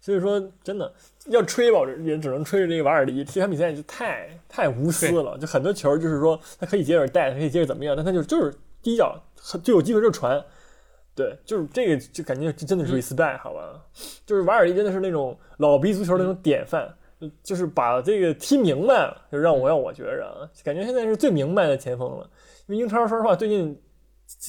[0.00, 0.94] 所以说，真的
[1.26, 3.24] 要吹吧，也只能吹着这个瓦尔迪。
[3.24, 9.20] 这场比赛就太太无私了，就很多球就是说他可以接着带，他可以接着怎么样，但他就就是第一脚
[9.64, 10.40] 就有机会就传。
[11.14, 13.84] 对，就是这个，就感觉真的是 respect 好吧？
[14.24, 16.92] 就是瓦尔迪真的是那种老逼足球那种典范，
[17.42, 22.30] 就是把这个踢明白了，就让我让我觉着啊，感觉现在是最明白的前锋了。
[22.66, 23.78] 因为英超说实话，最近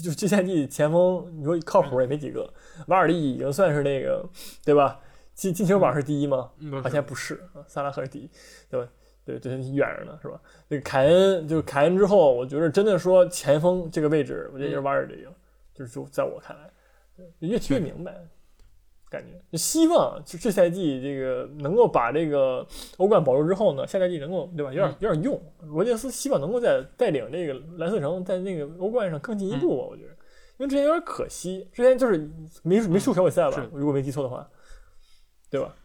[0.02, 2.52] 就是这赛季前锋，你说靠谱也没几个。
[2.88, 4.26] 瓦尔迪已经算是那个，
[4.64, 5.00] 对吧？
[5.34, 6.52] 进进球榜是第一吗？
[6.82, 8.30] 好像不是啊，萨拉赫是第一，
[8.70, 8.88] 对吧？
[9.26, 10.40] 对对，远着呢，是吧？
[10.68, 15.26] 那个凯恩就是凯恩之后，我觉得真的说前锋这个位置，我觉得就是瓦尔迪。
[15.74, 16.70] 就是说，在我看来，
[17.40, 18.16] 越踢越明白，
[19.10, 22.66] 感觉希望就这赛季这个能够把这个
[22.98, 24.72] 欧冠保住之后呢，下赛季能够对吧？
[24.74, 25.42] 有点有点用。
[25.62, 30.10] 罗杰斯希望能够在带领这个蓝色城在那个欧冠上更进一步吧我觉得，
[30.58, 32.18] 因为之前有点可惜，之前就是
[32.64, 34.50] 没没输小组赛吧，如果没记错的话，
[35.50, 35.76] 对吧？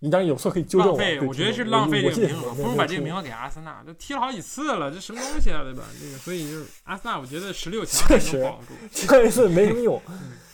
[0.00, 1.26] 你当然有错可以纠正我。
[1.28, 5.84] 我觉得是浪费这个名额，不如把这个名额给阿森纳，都踢了好几次了，这什么东西啊，对吧？
[6.00, 10.00] 这个，所以就是阿森纳，我觉得十六强还能保住，上一次没什么用，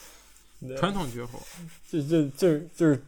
[0.79, 1.41] 传统绝活，
[1.91, 3.03] 这这这就是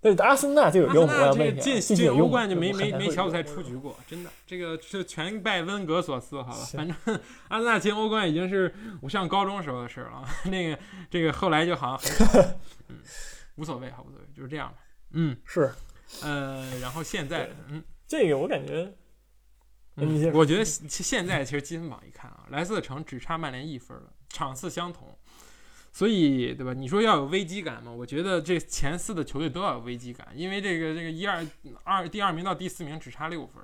[0.00, 6.68] 但是阿森纳就有个进进欧冠就没没没小组赛出局过，真的，这个是全拜温格所赐，好吧？
[6.72, 6.94] 反正
[7.48, 10.78] 阿森纳进欧冠已经是我上高中时候的事了， 那个
[11.10, 12.54] 这个后来就好像
[13.56, 14.74] 无所谓，好无所谓，就是这样吧。
[15.14, 15.72] 嗯，是
[16.22, 18.92] 呃，然后现在，嗯这个我感觉
[19.96, 25.16] 嗯，我觉得现现在其实积分榜一看啊，莱斯特城只差曼联一分了，场次相同。
[25.92, 26.72] 所以，对吧？
[26.72, 27.92] 你说要有危机感嘛？
[27.92, 31.46] 我觉得这前四的球队都要有危机感，因为这个这个一二
[31.84, 33.62] 二第二名到第四名只差六分，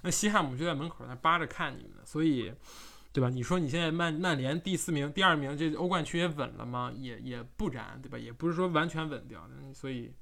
[0.00, 2.50] 那西汉姆就在门口那扒着看你们呢，所以，
[3.12, 3.28] 对吧？
[3.28, 6.90] 你说你现在曼曼联第四名、第二名，这欧冠区也稳了吗？
[6.96, 8.16] 也也不然，对吧？
[8.16, 10.14] 也不是说完全稳掉的，所以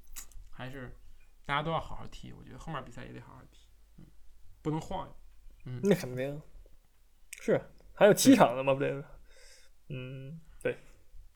[0.55, 0.95] 还是
[1.45, 2.33] 大家都要好好踢。
[2.33, 4.05] 我觉得后面比赛也得好好踢，嗯，
[4.61, 5.15] 不能晃悠。
[5.83, 6.41] 那肯定
[7.41, 7.59] 是
[7.93, 9.03] 还有七场的嘛，不对？
[9.89, 10.77] 嗯，对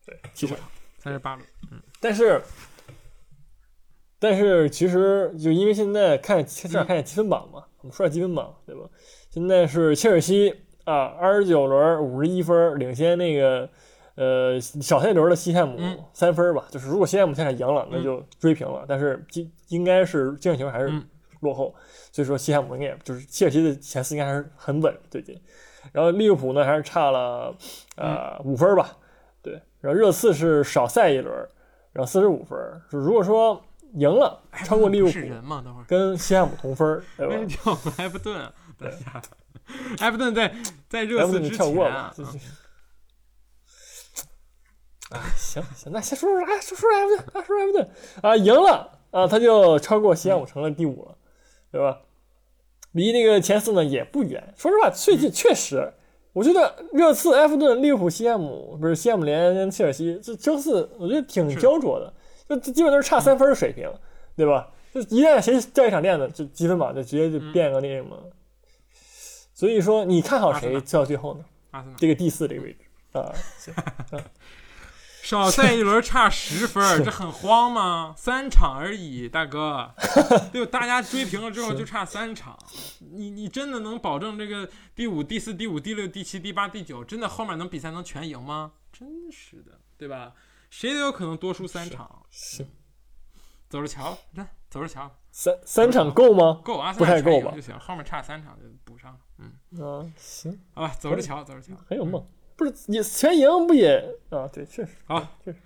[0.06, 0.58] 对，七场。
[1.00, 2.42] 三十八轮，嗯但是，
[4.20, 8.90] 但是其实就因为现在看现在看见积分榜嘛，我们说下积分榜对吧？
[9.30, 13.72] 现在是切尔西啊，二十九轮五十一分，领先那个
[14.20, 16.66] 呃小赛轮的西汉姆嗯三分吧。
[16.70, 21.08] 就是如果西汉姆现在赢了，那就追平了，但是应应该是净胜球还是嗯
[21.40, 21.74] 落后，
[22.12, 25.40] 所以说西汉姆应该也就是切尔西的前四应该还是很稳最近。
[25.94, 27.56] 然后利物浦呢还是差了
[27.96, 28.98] 呃五分吧，
[29.42, 31.34] 对，然后热刺是少赛一轮，
[31.94, 32.60] 然后四十五分。
[32.92, 33.60] 就如果说
[33.94, 35.62] 赢了，超过利物浦是，人吗？
[35.64, 35.86] 等会儿。
[35.88, 37.36] 跟西汉姆同分，对吧？
[37.48, 37.72] 叫
[38.04, 38.52] 埃弗顿啊？
[38.78, 39.22] 等一下，
[40.00, 40.54] 埃弗顿在
[40.90, 42.14] 在热刺之前跳过吧
[45.10, 47.90] 啊，，行行，那先说说啥，说说埃弗顿，啊，说说埃弗顿
[48.22, 51.16] 啊，赢了啊，他就超过西汉姆成了第五了，
[51.72, 52.02] 对吧？
[52.92, 54.54] 离那个前四呢也不远。
[54.58, 55.94] 说实话，最近确实，
[56.34, 62.14] 我觉得热刺、埃弗顿、利物浦、西汉姆不是西汉姆联跟切尔西，这争四我觉得挺焦灼的，
[62.48, 63.92] 就基本都是差三分的水平，
[64.36, 64.72] 对吧？
[64.92, 68.18] 就一旦谁掉一场链子，就积分榜就直接就变个那什么。
[69.54, 71.86] 所以说，你看好谁阿森纳跳到最后呢？
[71.98, 72.80] 这个第四这个位置
[73.12, 73.74] 啊， 行
[75.30, 78.16] 少赛一轮差十分，这很慌吗？
[78.18, 79.94] 三场而已，大哥，
[80.52, 82.58] 就大家追平了之后就差三场，
[83.12, 88.72] 你你真的能保证这个第五、第四、第五、第六、第七、第八、第九，真的后面能比赛能全赢吗？
[88.92, 90.34] 真是的，对吧？
[90.72, 92.68] 谁都有可能多输三场，行，
[93.70, 96.60] 走着瞧，来走着瞧，三三场够吗？
[96.64, 101.76] 够阿森不纳全太够吧赢就行，后面差三场就补上，嗯，啊，行，好吧，走着瞧，走着瞧。
[101.88, 102.28] 很有梦。
[102.60, 104.46] 不是也全赢不也啊？
[104.52, 105.58] 对，确实好，确实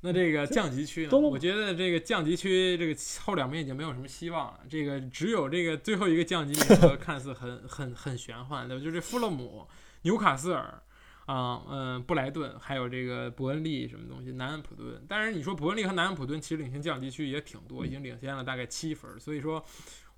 [0.00, 1.16] 那这个降级区呢？
[1.16, 4.60] 我觉得这个降级区这个后两名已经没有什么希望了。
[4.68, 8.84] 这个只有这个最后一个降级名额看似很 很很玄幻，对吧？
[8.84, 9.66] 就是富勒姆、
[10.02, 10.82] 纽卡斯尔
[11.26, 15.02] 啊，嗯、布莱顿，还有这个伯恩利什么东西，南安普顿。
[15.08, 19.18] 但是，你说伯恩利和南安普顿其实领先降级区也挺多，已经领先了大概七分。
[19.18, 19.64] 所以说，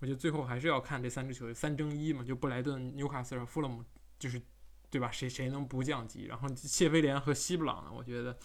[0.00, 3.84] 我觉得最后还是要看这三支球队三争一嘛，就布莱顿、纽卡斯尔、富勒姆，
[4.18, 4.42] 就是
[4.90, 5.10] 对吧？
[5.10, 6.24] 谁谁能不降级？
[6.26, 7.90] 然后谢菲联和西布朗呢？
[7.92, 8.36] 我觉得。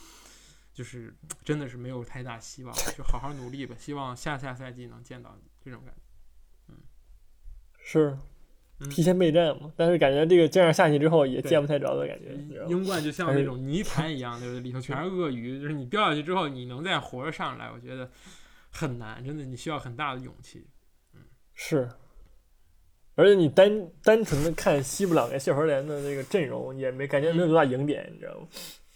[0.74, 1.14] 就是
[1.44, 3.76] 真的是没有太大希望，就好好努力吧。
[3.78, 6.02] 希望下下赛季能见到这种感觉。
[6.70, 6.76] 嗯
[7.84, 8.18] 是
[8.80, 9.74] 嗯提前备战嘛。
[9.76, 12.66] 但是感觉这个这样下去之后也见不太着的感觉？
[12.70, 14.62] 英冠就像那种泥潭一样，对不对？
[14.62, 18.10] 里头全是鳄鱼，就是你掉下去之后，你能再活着上来，我觉得
[18.72, 20.66] 很难，真的，你需要很大的勇气。
[21.16, 21.20] 嗯
[21.54, 21.89] 是。
[23.16, 28.47] 而且你单单纯的看西布朗跟谢弗联的那个阵容，也没感觉没有多大赢点，你知道吗？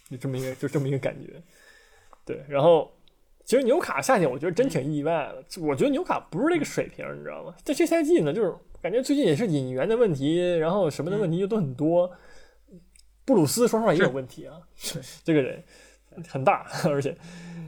[0.10, 1.34] 就这么一个就这么一个感觉。
[2.24, 2.92] 对，然后
[3.44, 5.62] 其实纽卡下去，我觉得真挺意外的。
[5.62, 7.56] 我觉得纽卡不是这个水平，你知道吗？
[7.64, 12.12] 在这赛季呢，就是感觉最近也是引援的问题，然后什么的问题又都很多。
[13.26, 14.62] 布鲁斯说实话也有问题啊，
[15.24, 15.64] 这个人
[16.30, 17.16] 很大， 而且，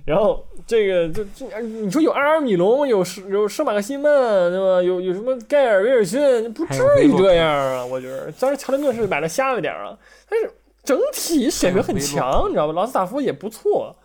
[0.05, 4.03] 然后这个就这，你说有阿尔米隆，有有圣马克西曼，
[4.49, 4.81] 对吧？
[4.81, 7.85] 有有什么盖尔威尔逊，不至于这样啊！
[7.85, 9.97] 我觉得，当然乔林顿是买的瞎了点儿啊，
[10.29, 10.51] 但是
[10.83, 12.73] 整体水平很强，你知道吧？
[12.73, 13.95] 劳斯塔夫也不错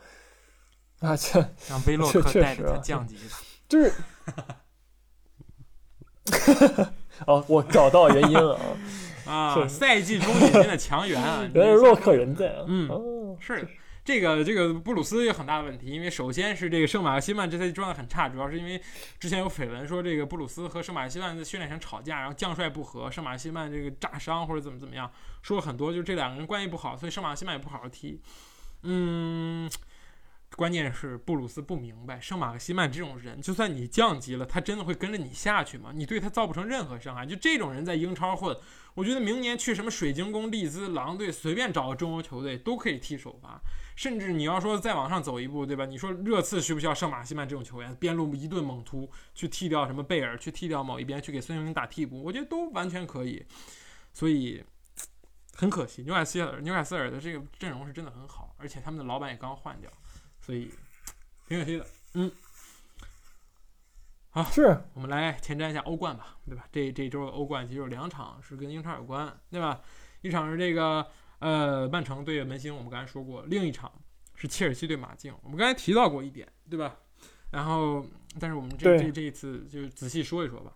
[1.00, 1.38] 啊，这
[1.68, 3.20] 让威洛克带着他降级了，
[3.68, 3.92] 就是。
[7.26, 8.58] 哦，我找到原因了
[9.26, 9.32] 啊！
[9.32, 12.64] 啊，赛季中引进的强援啊， 原来是洛克人在啊！
[12.66, 13.66] 嗯哦，是
[14.04, 18.82] 这个这个布鲁斯有很大的问题，因为首先是这个圣马克西曼这赛季状态很差，主要是因为
[19.20, 25.08] 之前有绯闻说这个布鲁斯和圣马克西曼在训练场吵架，然后将帅不和，圣马克西曼这个炸伤或者怎么怎么样，
[25.42, 28.20] 说了很多，就这两个人关系不好，所以圣马克西曼也不好好踢。
[28.82, 29.70] 嗯，
[30.56, 35.92] 关键是布鲁斯不明白，圣马克西曼这种人，就算你降级了，他真的会跟着你下去吗？
[35.94, 37.24] 你对他造不成任何伤害。
[37.24, 38.56] 就这种人在英超混，
[38.94, 43.60] 我觉得明年去什么水晶宫、利兹、狼队，随便找个中欧球队都可以踢首发。
[43.94, 45.84] 甚至你要说再往上走一步，对吧？
[45.84, 53.44] 你说热刺需不需要圣马克西曼这种球员，边路一顿猛突，去踢掉什么贝尔，去踢掉某一边，去给孙兴民打替补，我觉得都完全可以。
[54.14, 54.62] 所以
[55.54, 59.90] 很可惜，纽卡斯尔纽卡斯尔的这个阵容是真的很好，而且他们的老板也刚换掉，
[60.42, 60.70] 所以
[61.48, 61.86] 挺可惜的。
[62.12, 62.30] 嗯，
[64.28, 66.68] 好，是我们来前瞻一下欧冠吧，对吧？
[66.70, 69.80] 这这周的欧冠其实有两场是跟英超有关，对吧？
[70.20, 71.06] 一场是这个。
[71.38, 73.90] 呃，曼城对门兴，我们刚才说过，另一场
[74.36, 76.96] 是切尔西对马竞，我们刚才提到过一点，对吧？
[77.50, 78.06] 然后，
[78.38, 80.72] 但是我们这这这一次就仔细说一说吧。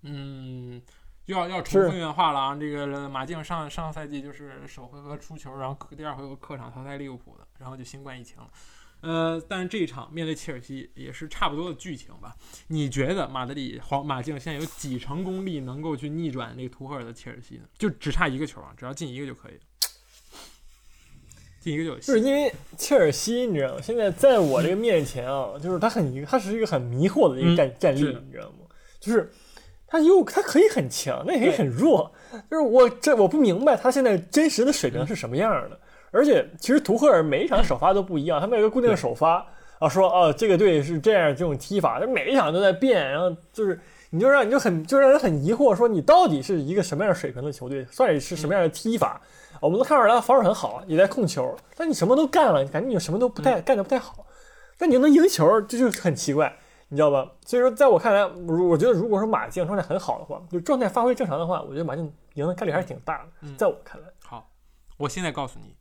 [0.00, 0.80] 嗯，
[1.26, 2.56] 要要重复原话了啊！
[2.56, 8.50] 这个马竞上上赛季就是首回合出球，然后第二回合客场淘汰利物浦的，然后就新冠疫情了。
[9.02, 12.36] 呃，但是这一场面对切尔西也是差不多的剧情吧？
[12.68, 17.64] 你觉得马德里皇马竞现在有几成功力能够去逆转那个图赫尔的切尔西呢？
[17.76, 19.60] 就只差一个球啊，只要进一个就可以了。
[21.60, 23.80] 进一个就就是因为切尔西，你知道吗？
[23.82, 28.66] 现在在我这个面前啊，就是他很一个，他是一个很迷惑的一个战战力，你知道吗？
[29.00, 29.32] 就是
[29.86, 32.12] 他又他可以很强，那也可以很弱。
[32.48, 35.80] 就是我这我不明白他现在真实的水平是什么样的。
[36.12, 39.44] 而且其实图赫尔每一场首发都不一样，他们有一个固定的首发
[39.80, 49.20] 啊，说哦这个队是这样这种踢法，他每一场都在变，然后就是你就让你就很就让人很疑惑，说你到底是一个什么样水平的球队，算是什么样的踢法？
[49.60, 54.26] 我们都看出来防守很好，也在控球，但你什么都干了，感觉你什么都不太干的不太好，
[54.76, 56.52] 但你又能赢球，这就很奇怪，
[56.88, 57.30] 你知道吧？
[57.46, 63.48] 所以说，在我看来，我我觉得如果说马竞状态很好的话，就状态发挥正常的话，我觉得马竞赢的概率还是挺大的。
[63.56, 64.50] 在我看来，好，
[64.96, 65.76] 我现在告诉你，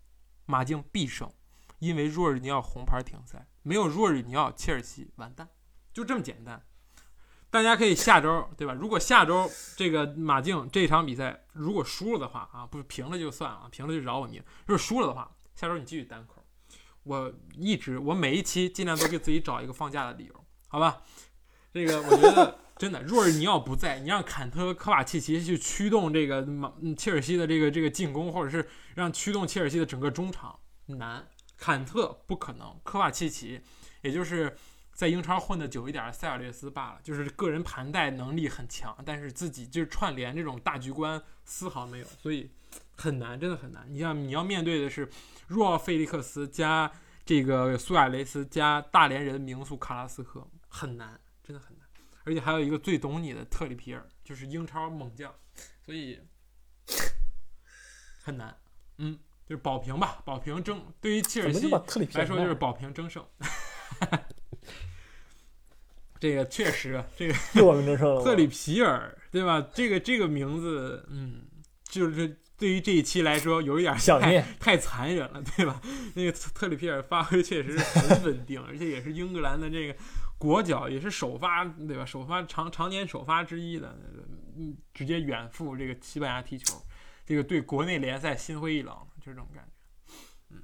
[0.46, 1.32] 马竞必胜，
[1.80, 5.50] 因为若日尼奥红牌停赛，没有若日尼奥，切尔西完蛋，
[5.94, 6.66] 就这么简单。
[7.50, 8.74] 大家可以下周对吧？
[8.74, 14.42] 如果下周这个马竞这场比赛如果输了的话啊，不是平了就算了，平了就饶我命。
[14.66, 16.46] 如果输了的话，下周你继续单口。
[17.04, 21.02] 我一直我每一期尽量都给自己找一个放假的理由，好吧？
[21.74, 30.58] 这个我觉得真的，若是你要不在，你让坎特和、科瓦契奇去驱动这个马切尔西的这个这个进攻，或者是让驱动切尔西的整个中场
[30.88, 31.28] 难。
[31.58, 33.62] 坎特不可能，科瓦契奇
[34.02, 34.58] 也就是。
[34.94, 42.52] 在英超混的久一点的塞尔略斯罢了，就是个人盘带能力很强，但是自己就是串联这种大局观丝毫没有，所以
[42.98, 43.88] 很难，真的很难。
[43.90, 45.10] 你像你要面对的是
[45.48, 46.92] 若费利克斯加
[47.26, 51.81] 这个苏亚雷斯加大连人名宿卡拉斯科，很难，真的很难。
[52.24, 55.34] 而且还有一个最懂你的特里皮尔，就是英超猛将，
[55.86, 56.20] 所以
[58.22, 58.56] 很难。
[58.98, 59.18] 嗯，
[59.48, 60.86] 就是保平吧，保平争。
[61.00, 61.70] 对于切尔西
[62.14, 63.26] 来说，就是保平争胜。
[66.20, 67.34] 这个确实，这个
[68.24, 69.60] 特里皮尔，对吧？
[69.74, 71.48] 这个这个名字，嗯，
[71.84, 75.82] 就是对于这一期来说，有一点太太残忍了，对吧？
[76.14, 79.96] 那个特里皮尔发挥确实很稳定，而且也是英格兰的这个
[80.42, 82.04] 国脚，也是首发，对吧？
[82.04, 83.96] 首发常常年首发之一的，
[84.58, 86.82] 嗯，直接远赴这个西班牙踢球，
[87.24, 90.16] 这个对国内联赛心灰意冷，就这种感觉。
[90.50, 90.58] 嗯，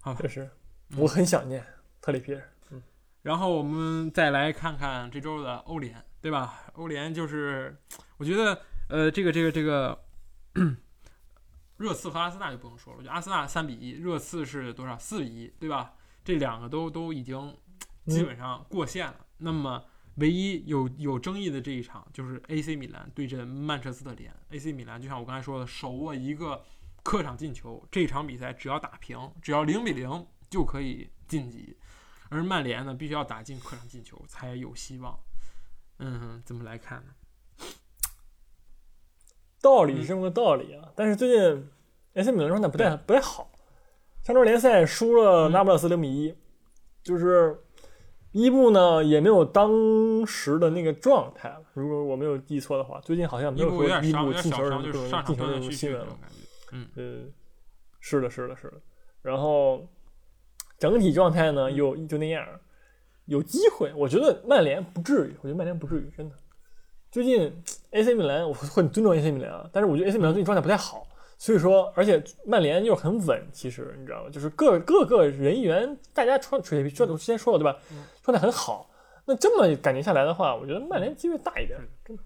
[0.00, 0.50] 好，确实，
[0.96, 1.64] 我很想念
[2.00, 2.52] 特里皮尔。
[2.72, 2.82] 嗯
[3.22, 6.64] 然后我们再来看看这周的欧联，对吧？
[6.74, 7.76] 欧联就是，
[8.16, 10.04] 我觉得，呃，这个这个这个，
[11.78, 12.98] 热刺和阿森纳就不用说了。
[12.98, 14.98] 我觉得阿森纳三比一，热刺是多少？
[14.98, 15.94] 四比一，对吧？
[16.24, 17.56] 这两个都都已经
[18.06, 19.26] 基本上过线了。
[19.38, 19.84] 那么，
[20.16, 24.32] 唯一有有争议的这一场就是 AC 米兰对阵曼彻斯特联。
[24.50, 26.62] AC 米兰就像我刚才说的，手握一个
[27.02, 31.76] 客场进球，这场比赛只要打平，只要零比零就可以晋级。
[32.28, 35.18] 而曼联呢，必须要打进客场进球才有希望。
[35.98, 37.12] 嗯，怎么来看呢？
[39.62, 41.70] 道理是这么个道理啊，但是最近
[42.14, 43.50] AC 米兰状态不太不太好，
[44.22, 46.34] 上周联赛输了那不勒斯零比一，
[47.02, 47.62] 就是
[48.32, 51.62] 伊布呢也没有当时的那个状态了。
[51.74, 56.18] 如果我没有记错的话，最近好像没有说伊布进球的进球的新闻了。
[56.72, 57.02] 嗯，呃，
[58.00, 58.74] 是的，是的，是的。
[59.22, 59.86] 然后。
[60.78, 62.46] 整体状态呢，又就那样，
[63.24, 63.90] 有机会。
[63.96, 66.36] 我觉得曼联不至于，我觉得曼联不至于，真的。
[67.10, 67.50] 最近
[67.92, 71.06] AC 米兰，我很尊重 AC 米兰啊，但是我觉得 AC 米兰最近状态不太好。
[71.38, 74.30] 所以说，而且曼联又很稳，其实你知道吗？
[74.30, 77.78] 就是各各个人员，大家穿水平，就我之前说了对吧？
[78.22, 78.90] 状态很好。
[79.26, 82.22] 那这么感觉下来的话，我觉得曼联机会大一点，真的。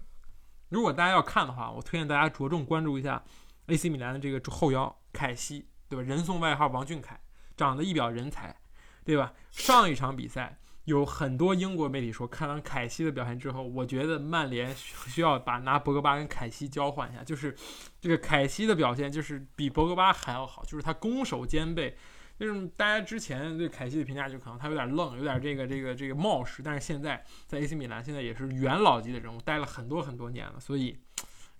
[0.69, 3.23] 如果大家要看的话，我推荐大家着重关注一下
[3.67, 6.03] AC 米兰的这个后腰凯西，对吧？
[6.03, 7.19] 人送外号王俊凯。
[7.57, 8.55] 长得一表人才，
[9.03, 9.33] 对吧？
[9.51, 17.55] 上一场比赛有很多英国媒体说，看完凯西的表现之后，我觉得曼联需要把拿博格巴跟凯西交换一下，就是
[17.99, 21.95] 这个凯西的表现就是比博格巴还要好，就是他攻守兼备。
[22.39, 30.97] 就是大家之前对凯西的评价就可能他有点愣，有点这个这个这个冒失，但是现在在 AC 米兰现在也是元老级的人物，待了很多很多年了，所以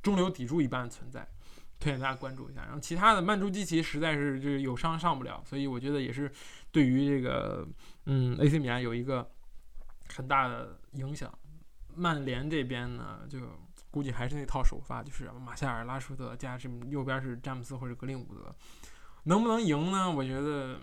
[0.02, 1.28] 中流砥柱一般的存在，
[1.80, 2.62] 推荐大家关注一下。
[2.62, 6.32] 然后其他的曼朱基奇实在是就是有伤上不了，所以我觉得也是
[6.72, 7.68] 对于这个
[8.06, 9.30] 嗯 AC 米兰有一个
[10.10, 11.32] 很大的影响。
[11.94, 13.40] 曼联这边呢，就
[13.92, 18.56] 估计还是那套首发，就是马夏尔、拉什福德加这右边是詹姆斯或者格林伍德。
[19.24, 20.10] 能不能赢呢？
[20.10, 20.80] 我觉得，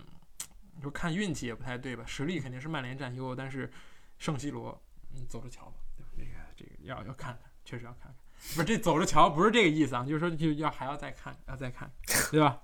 [0.77, 2.05] 你说看运气也不太对吧？
[2.07, 3.73] 实力肯定是曼联占优，但是
[4.19, 4.79] 圣西罗，
[5.15, 6.11] 你走着瞧吧，对吧？
[6.15, 8.15] 这个这个要要看看，确实要看看。
[8.55, 11.91] 不是这走着瞧，不是这个意思啊，就是说就要还要再看，要再看，
[12.31, 12.61] 对吧？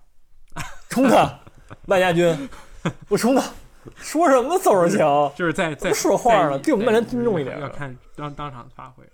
[0.88, 1.40] 冲他，
[1.86, 2.48] 万家军，
[3.08, 3.42] 我冲他！
[3.96, 5.32] 说什么走着瞧？
[5.36, 7.60] 就是在在说话了，对我们曼联尊重一点。
[7.60, 9.04] 要看当当场发挥。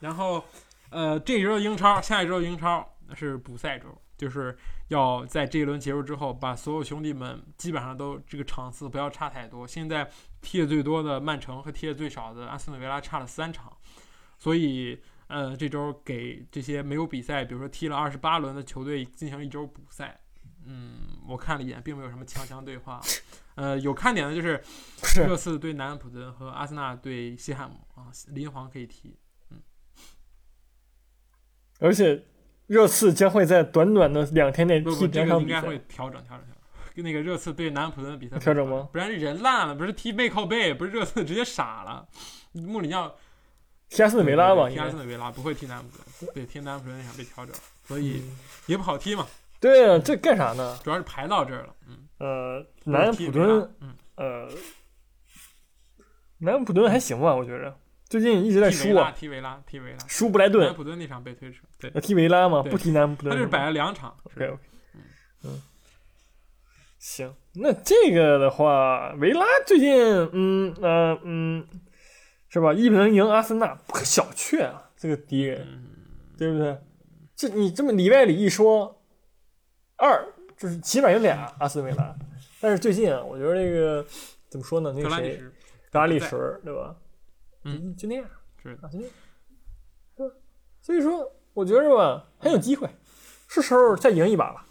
[0.00, 0.44] 然后
[0.90, 3.86] 呃，这一周的英超，下一周的英超是补赛周，
[4.16, 4.56] 就是。
[4.88, 9.66] 要在这一轮结束之后，把所有兄弟们基本上都这个场次不要差太多。
[9.66, 10.08] 现在
[10.40, 13.76] 踢的最多的曼城和踢的最少的阿斯顿维拉差了三场，
[14.38, 14.96] 所以
[15.26, 20.20] 呃这周给这些没有比赛，比如说踢了二十八轮的球队进行一周补赛。
[20.66, 23.00] 嗯，我看了一眼，并没有什么强强对话。
[23.54, 24.62] 呃，有看点的就是
[25.16, 29.16] 热刺对南安普顿和阿森纳对西汉姆啊，林皇可以踢。
[29.50, 29.62] 嗯，
[31.80, 32.24] 而且。
[32.66, 35.58] 热刺将会在短短的两天内踢两场比赛。
[35.58, 36.56] 应该会调整调整调整。
[36.96, 38.88] 跟那个热刺对南安普顿的比赛调整吗？
[38.90, 42.08] 不然人烂了，不是踢背靠背，不是热刺直接傻了。
[42.54, 43.14] 穆里尼奥
[43.88, 44.68] 踢阿斯顿维拉吧？
[44.68, 47.54] 踢阿斯顿维拉不会踢南安普顿，对，踢南安普顿那场被调整，
[47.84, 48.20] 所以
[48.66, 49.24] 也不好踢嘛。
[49.66, 50.78] 对啊，这干啥呢？
[50.84, 51.74] 主要是排到这儿了。
[51.88, 52.06] 嗯。
[52.18, 54.48] 呃，南安普敦，嗯，呃，
[56.38, 57.76] 南安普敦还行吧，我觉着。
[58.08, 60.64] 最近一直在输啊，踢维拉，踢维拉，输布莱顿。
[60.64, 62.62] 南普敦那场被推出，对，踢维拉嘛？
[62.62, 63.34] 不踢南普敦。
[63.34, 64.16] 他是摆了两场。
[64.22, 64.62] OK OK，
[65.42, 65.60] 嗯，
[67.00, 69.98] 行，那这个的话，维拉最近，
[70.32, 71.66] 嗯呃嗯，
[72.48, 72.72] 是吧？
[72.72, 75.66] 一比零赢阿森纳，不可小觑啊，这个敌人，
[76.38, 76.78] 对不对？
[77.34, 79.02] 这你这么里外里一说，
[79.96, 80.26] 二
[80.56, 82.14] 就是起码有俩阿斯顿维拉，
[82.60, 84.04] 但是最近啊，我觉得那个
[84.48, 84.92] 怎么说呢？
[84.96, 85.42] 那个谁，
[85.90, 86.96] 格拉利什，对吧？
[87.64, 88.24] 嗯，就那样，
[88.62, 89.12] 是啊，就那样，
[90.16, 90.34] 是吧？
[90.80, 92.88] 所以说，我觉着吧，很有机会，
[93.48, 94.62] 是时候再赢一把了。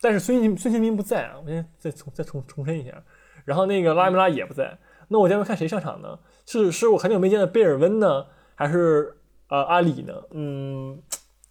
[0.00, 3.02] 但是孙兴孙兴民不在啊，我先再重再重重申一下。
[3.44, 4.78] 然后那个拉梅拉也不在，
[5.08, 6.18] 那我将会看谁上场呢？
[6.46, 9.16] 是是我很久没见的贝尔温呢，还是
[9.48, 10.22] 呃阿里呢？
[10.30, 11.02] 嗯，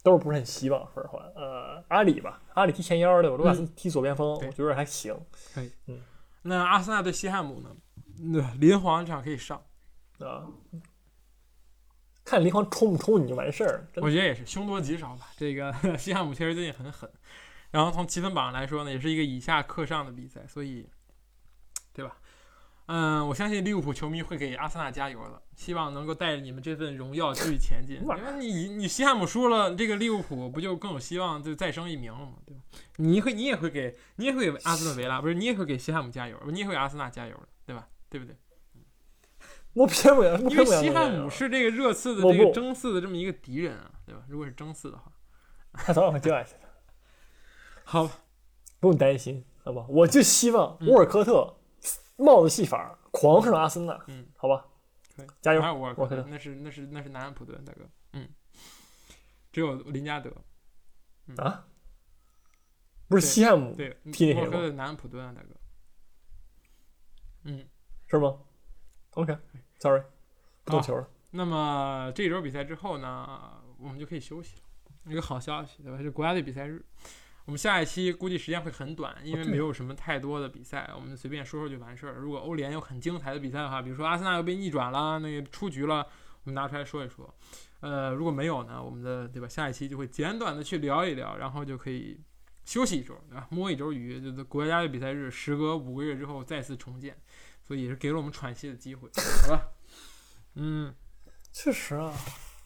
[0.02, 1.24] 都是不是很希望，说实话。
[1.34, 5.16] 呃，阿里吧，阿里踢前腰的，罗纳斯踢左边锋，我觉得还行。
[5.54, 6.00] 可以，嗯。
[6.42, 7.70] 那阿森纳对西汉姆呢？
[8.18, 9.62] 那林皇这场可以上。
[10.18, 10.46] 啊，
[12.24, 13.86] 看林皇冲不冲你就完事儿。
[13.96, 15.28] 我觉得也是凶多吉少吧。
[15.36, 17.10] 这个 西汉姆确实最近很狠，
[17.70, 20.88] 然后从积分榜来说呢，也是一个以下克上的比赛，所以？
[22.94, 27.96] 嗯，我相信利物浦球迷会给阿森纳加油的，希望能够带着你们这份荣耀继续前进。
[27.96, 32.32] 因为你你西汉姆输了，这个利物浦不就更有希望就再升一名了吗？
[32.44, 32.60] 对吧？
[32.96, 37.88] 你会你也会给你也会给阿斯顿维拉，不是你也会给西汉姆加油，你也会给阿森纳加油的，对吧？
[38.10, 38.36] 对不对？
[39.72, 44.20] 我偏不了，因为西汉姆是这个热刺的这个争四的这么一个敌人啊，对吧？
[44.28, 45.10] 如果是争四的话，
[45.72, 46.68] 他早晚会掉下去的。
[47.84, 48.06] 好，
[48.80, 49.86] 不用担心，好吧？
[49.88, 51.56] 我就希望沃尔科特
[52.16, 54.66] 帽子戏法狂胜阿森纳，嗯，好吧？
[55.16, 55.60] 可以，加油！
[55.74, 58.28] 沃尔科特，那是那是那是南安普顿大哥，嗯，
[59.52, 60.30] 只有林加德
[61.36, 61.66] 啊，
[63.08, 65.48] 不是西汉姆对踢那沃尔科特南安普顿大哥，
[67.44, 67.68] 嗯，
[68.06, 68.38] 是吗
[69.10, 70.02] ？OK，Sorry，
[70.64, 71.08] 不懂球了。
[71.30, 74.62] 那么这一周比赛之后呢，我们就可以休息了。
[75.10, 75.98] 一个好消息，对吧？
[75.98, 76.84] 是国家队比赛日。
[77.52, 82.14] 我们下一期估计时间会很短，因为没有什么太多的比赛，我们随便说说就完事儿。
[82.14, 85.98] 如果欧联有很精彩的比赛的话，比如说阿森纳又被逆转了，那个出局了，
[86.44, 87.34] 我们拿出来说一说。
[87.80, 89.46] 呃，如果没有呢，我们的对吧？
[89.46, 92.18] 下一期就会简短的去聊一聊，然后就可以
[92.64, 93.46] 休息一周，对吧？
[93.50, 97.14] 摸一周鱼，就是国家队比赛日，时隔五个月之后再次重建。
[97.62, 99.10] 所以也是给了我们喘息的机会，
[99.46, 99.62] 好吧？
[100.54, 100.94] 嗯，
[101.52, 102.14] 确实啊，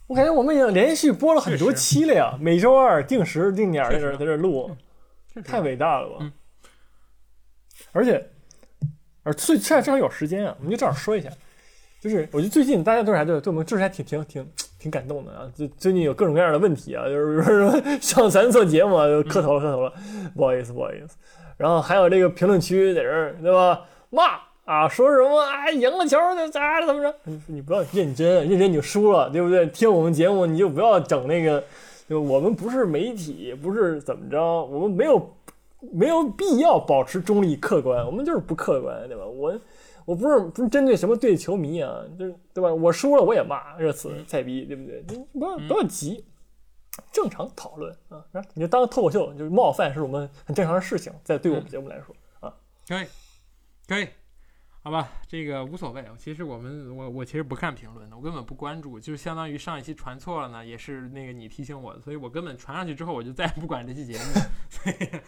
[0.06, 4.70] 我感觉我们已经连续播了很多期了呀，每周二定时定点在这在这录，
[5.44, 6.32] 太伟大了吧！
[7.92, 8.30] 而且，
[9.22, 11.28] 而最现在正好有时间啊，我们就正好说一下，
[12.00, 14.48] 就是我觉得最近大家都是还对对我们就是还挺挺挺
[14.78, 19.92] 挺感动的啊，最最近有各种各样的问题啊，就是说上咱做节目啊，就磕头了磕头了，
[20.36, 21.16] 不好意思不好意思，
[21.56, 23.84] 然后还有这个评论区在这儿，对吧？
[24.10, 27.14] 骂啊，说什么啊赢了球就咋怎么着？
[27.24, 29.66] 你你不要认真，认真你就输了，对不对？
[29.68, 31.64] 听我们节目你就不要整那个，
[32.08, 35.36] 就我们不是媒体，不是怎么着，我们没有
[35.92, 39.24] 没有必要保持中立客观，我们就是不客观，对吧？
[39.24, 39.58] 我
[40.04, 42.74] 我不是不是针对什么对球迷啊，就是对吧？
[42.74, 45.04] 我输了我也骂热刺菜逼，对不对？
[45.08, 46.24] 你不要不要急。
[47.12, 52.50] 正常讨论啊，你就当脱口秀，就是冒犯是我们很正常的事情，在对我们节目来说啊，
[52.88, 53.06] 可以，
[53.86, 54.08] 可以，
[54.86, 56.04] 好吧，这个无所谓。
[56.16, 64.24] 其实我们我我其实不看评论的，我根本不关注，就相当于上一期传错了呢，也是那个你提醒我的，所以我根本传上去之后，我就再也不管这期节目。
[64.70, 65.20] 所以，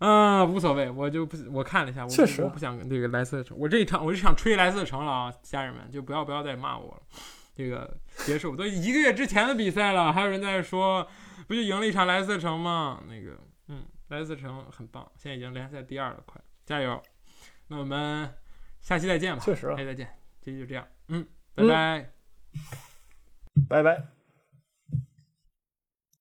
[0.00, 7.02] 啊，无所谓，我就不我看了一下，确实我不想这个莱斯特城，我这一场我就想吹莱斯特城了啊，家人们就不要不要再骂我了。
[7.54, 11.06] 这个结束都一个月之前的比赛了，还有人在说，
[11.46, 13.00] 不就赢了一场莱斯特城吗？
[13.08, 13.38] 那个，
[13.68, 17.00] 嗯，莱斯特城很棒，现在已经联赛第二了，快加油！
[17.68, 18.28] 那我们
[18.80, 20.08] 下期再见吧，确实，下期再见，
[20.42, 22.10] 这期就这样，嗯，拜拜，
[23.68, 24.19] 拜拜。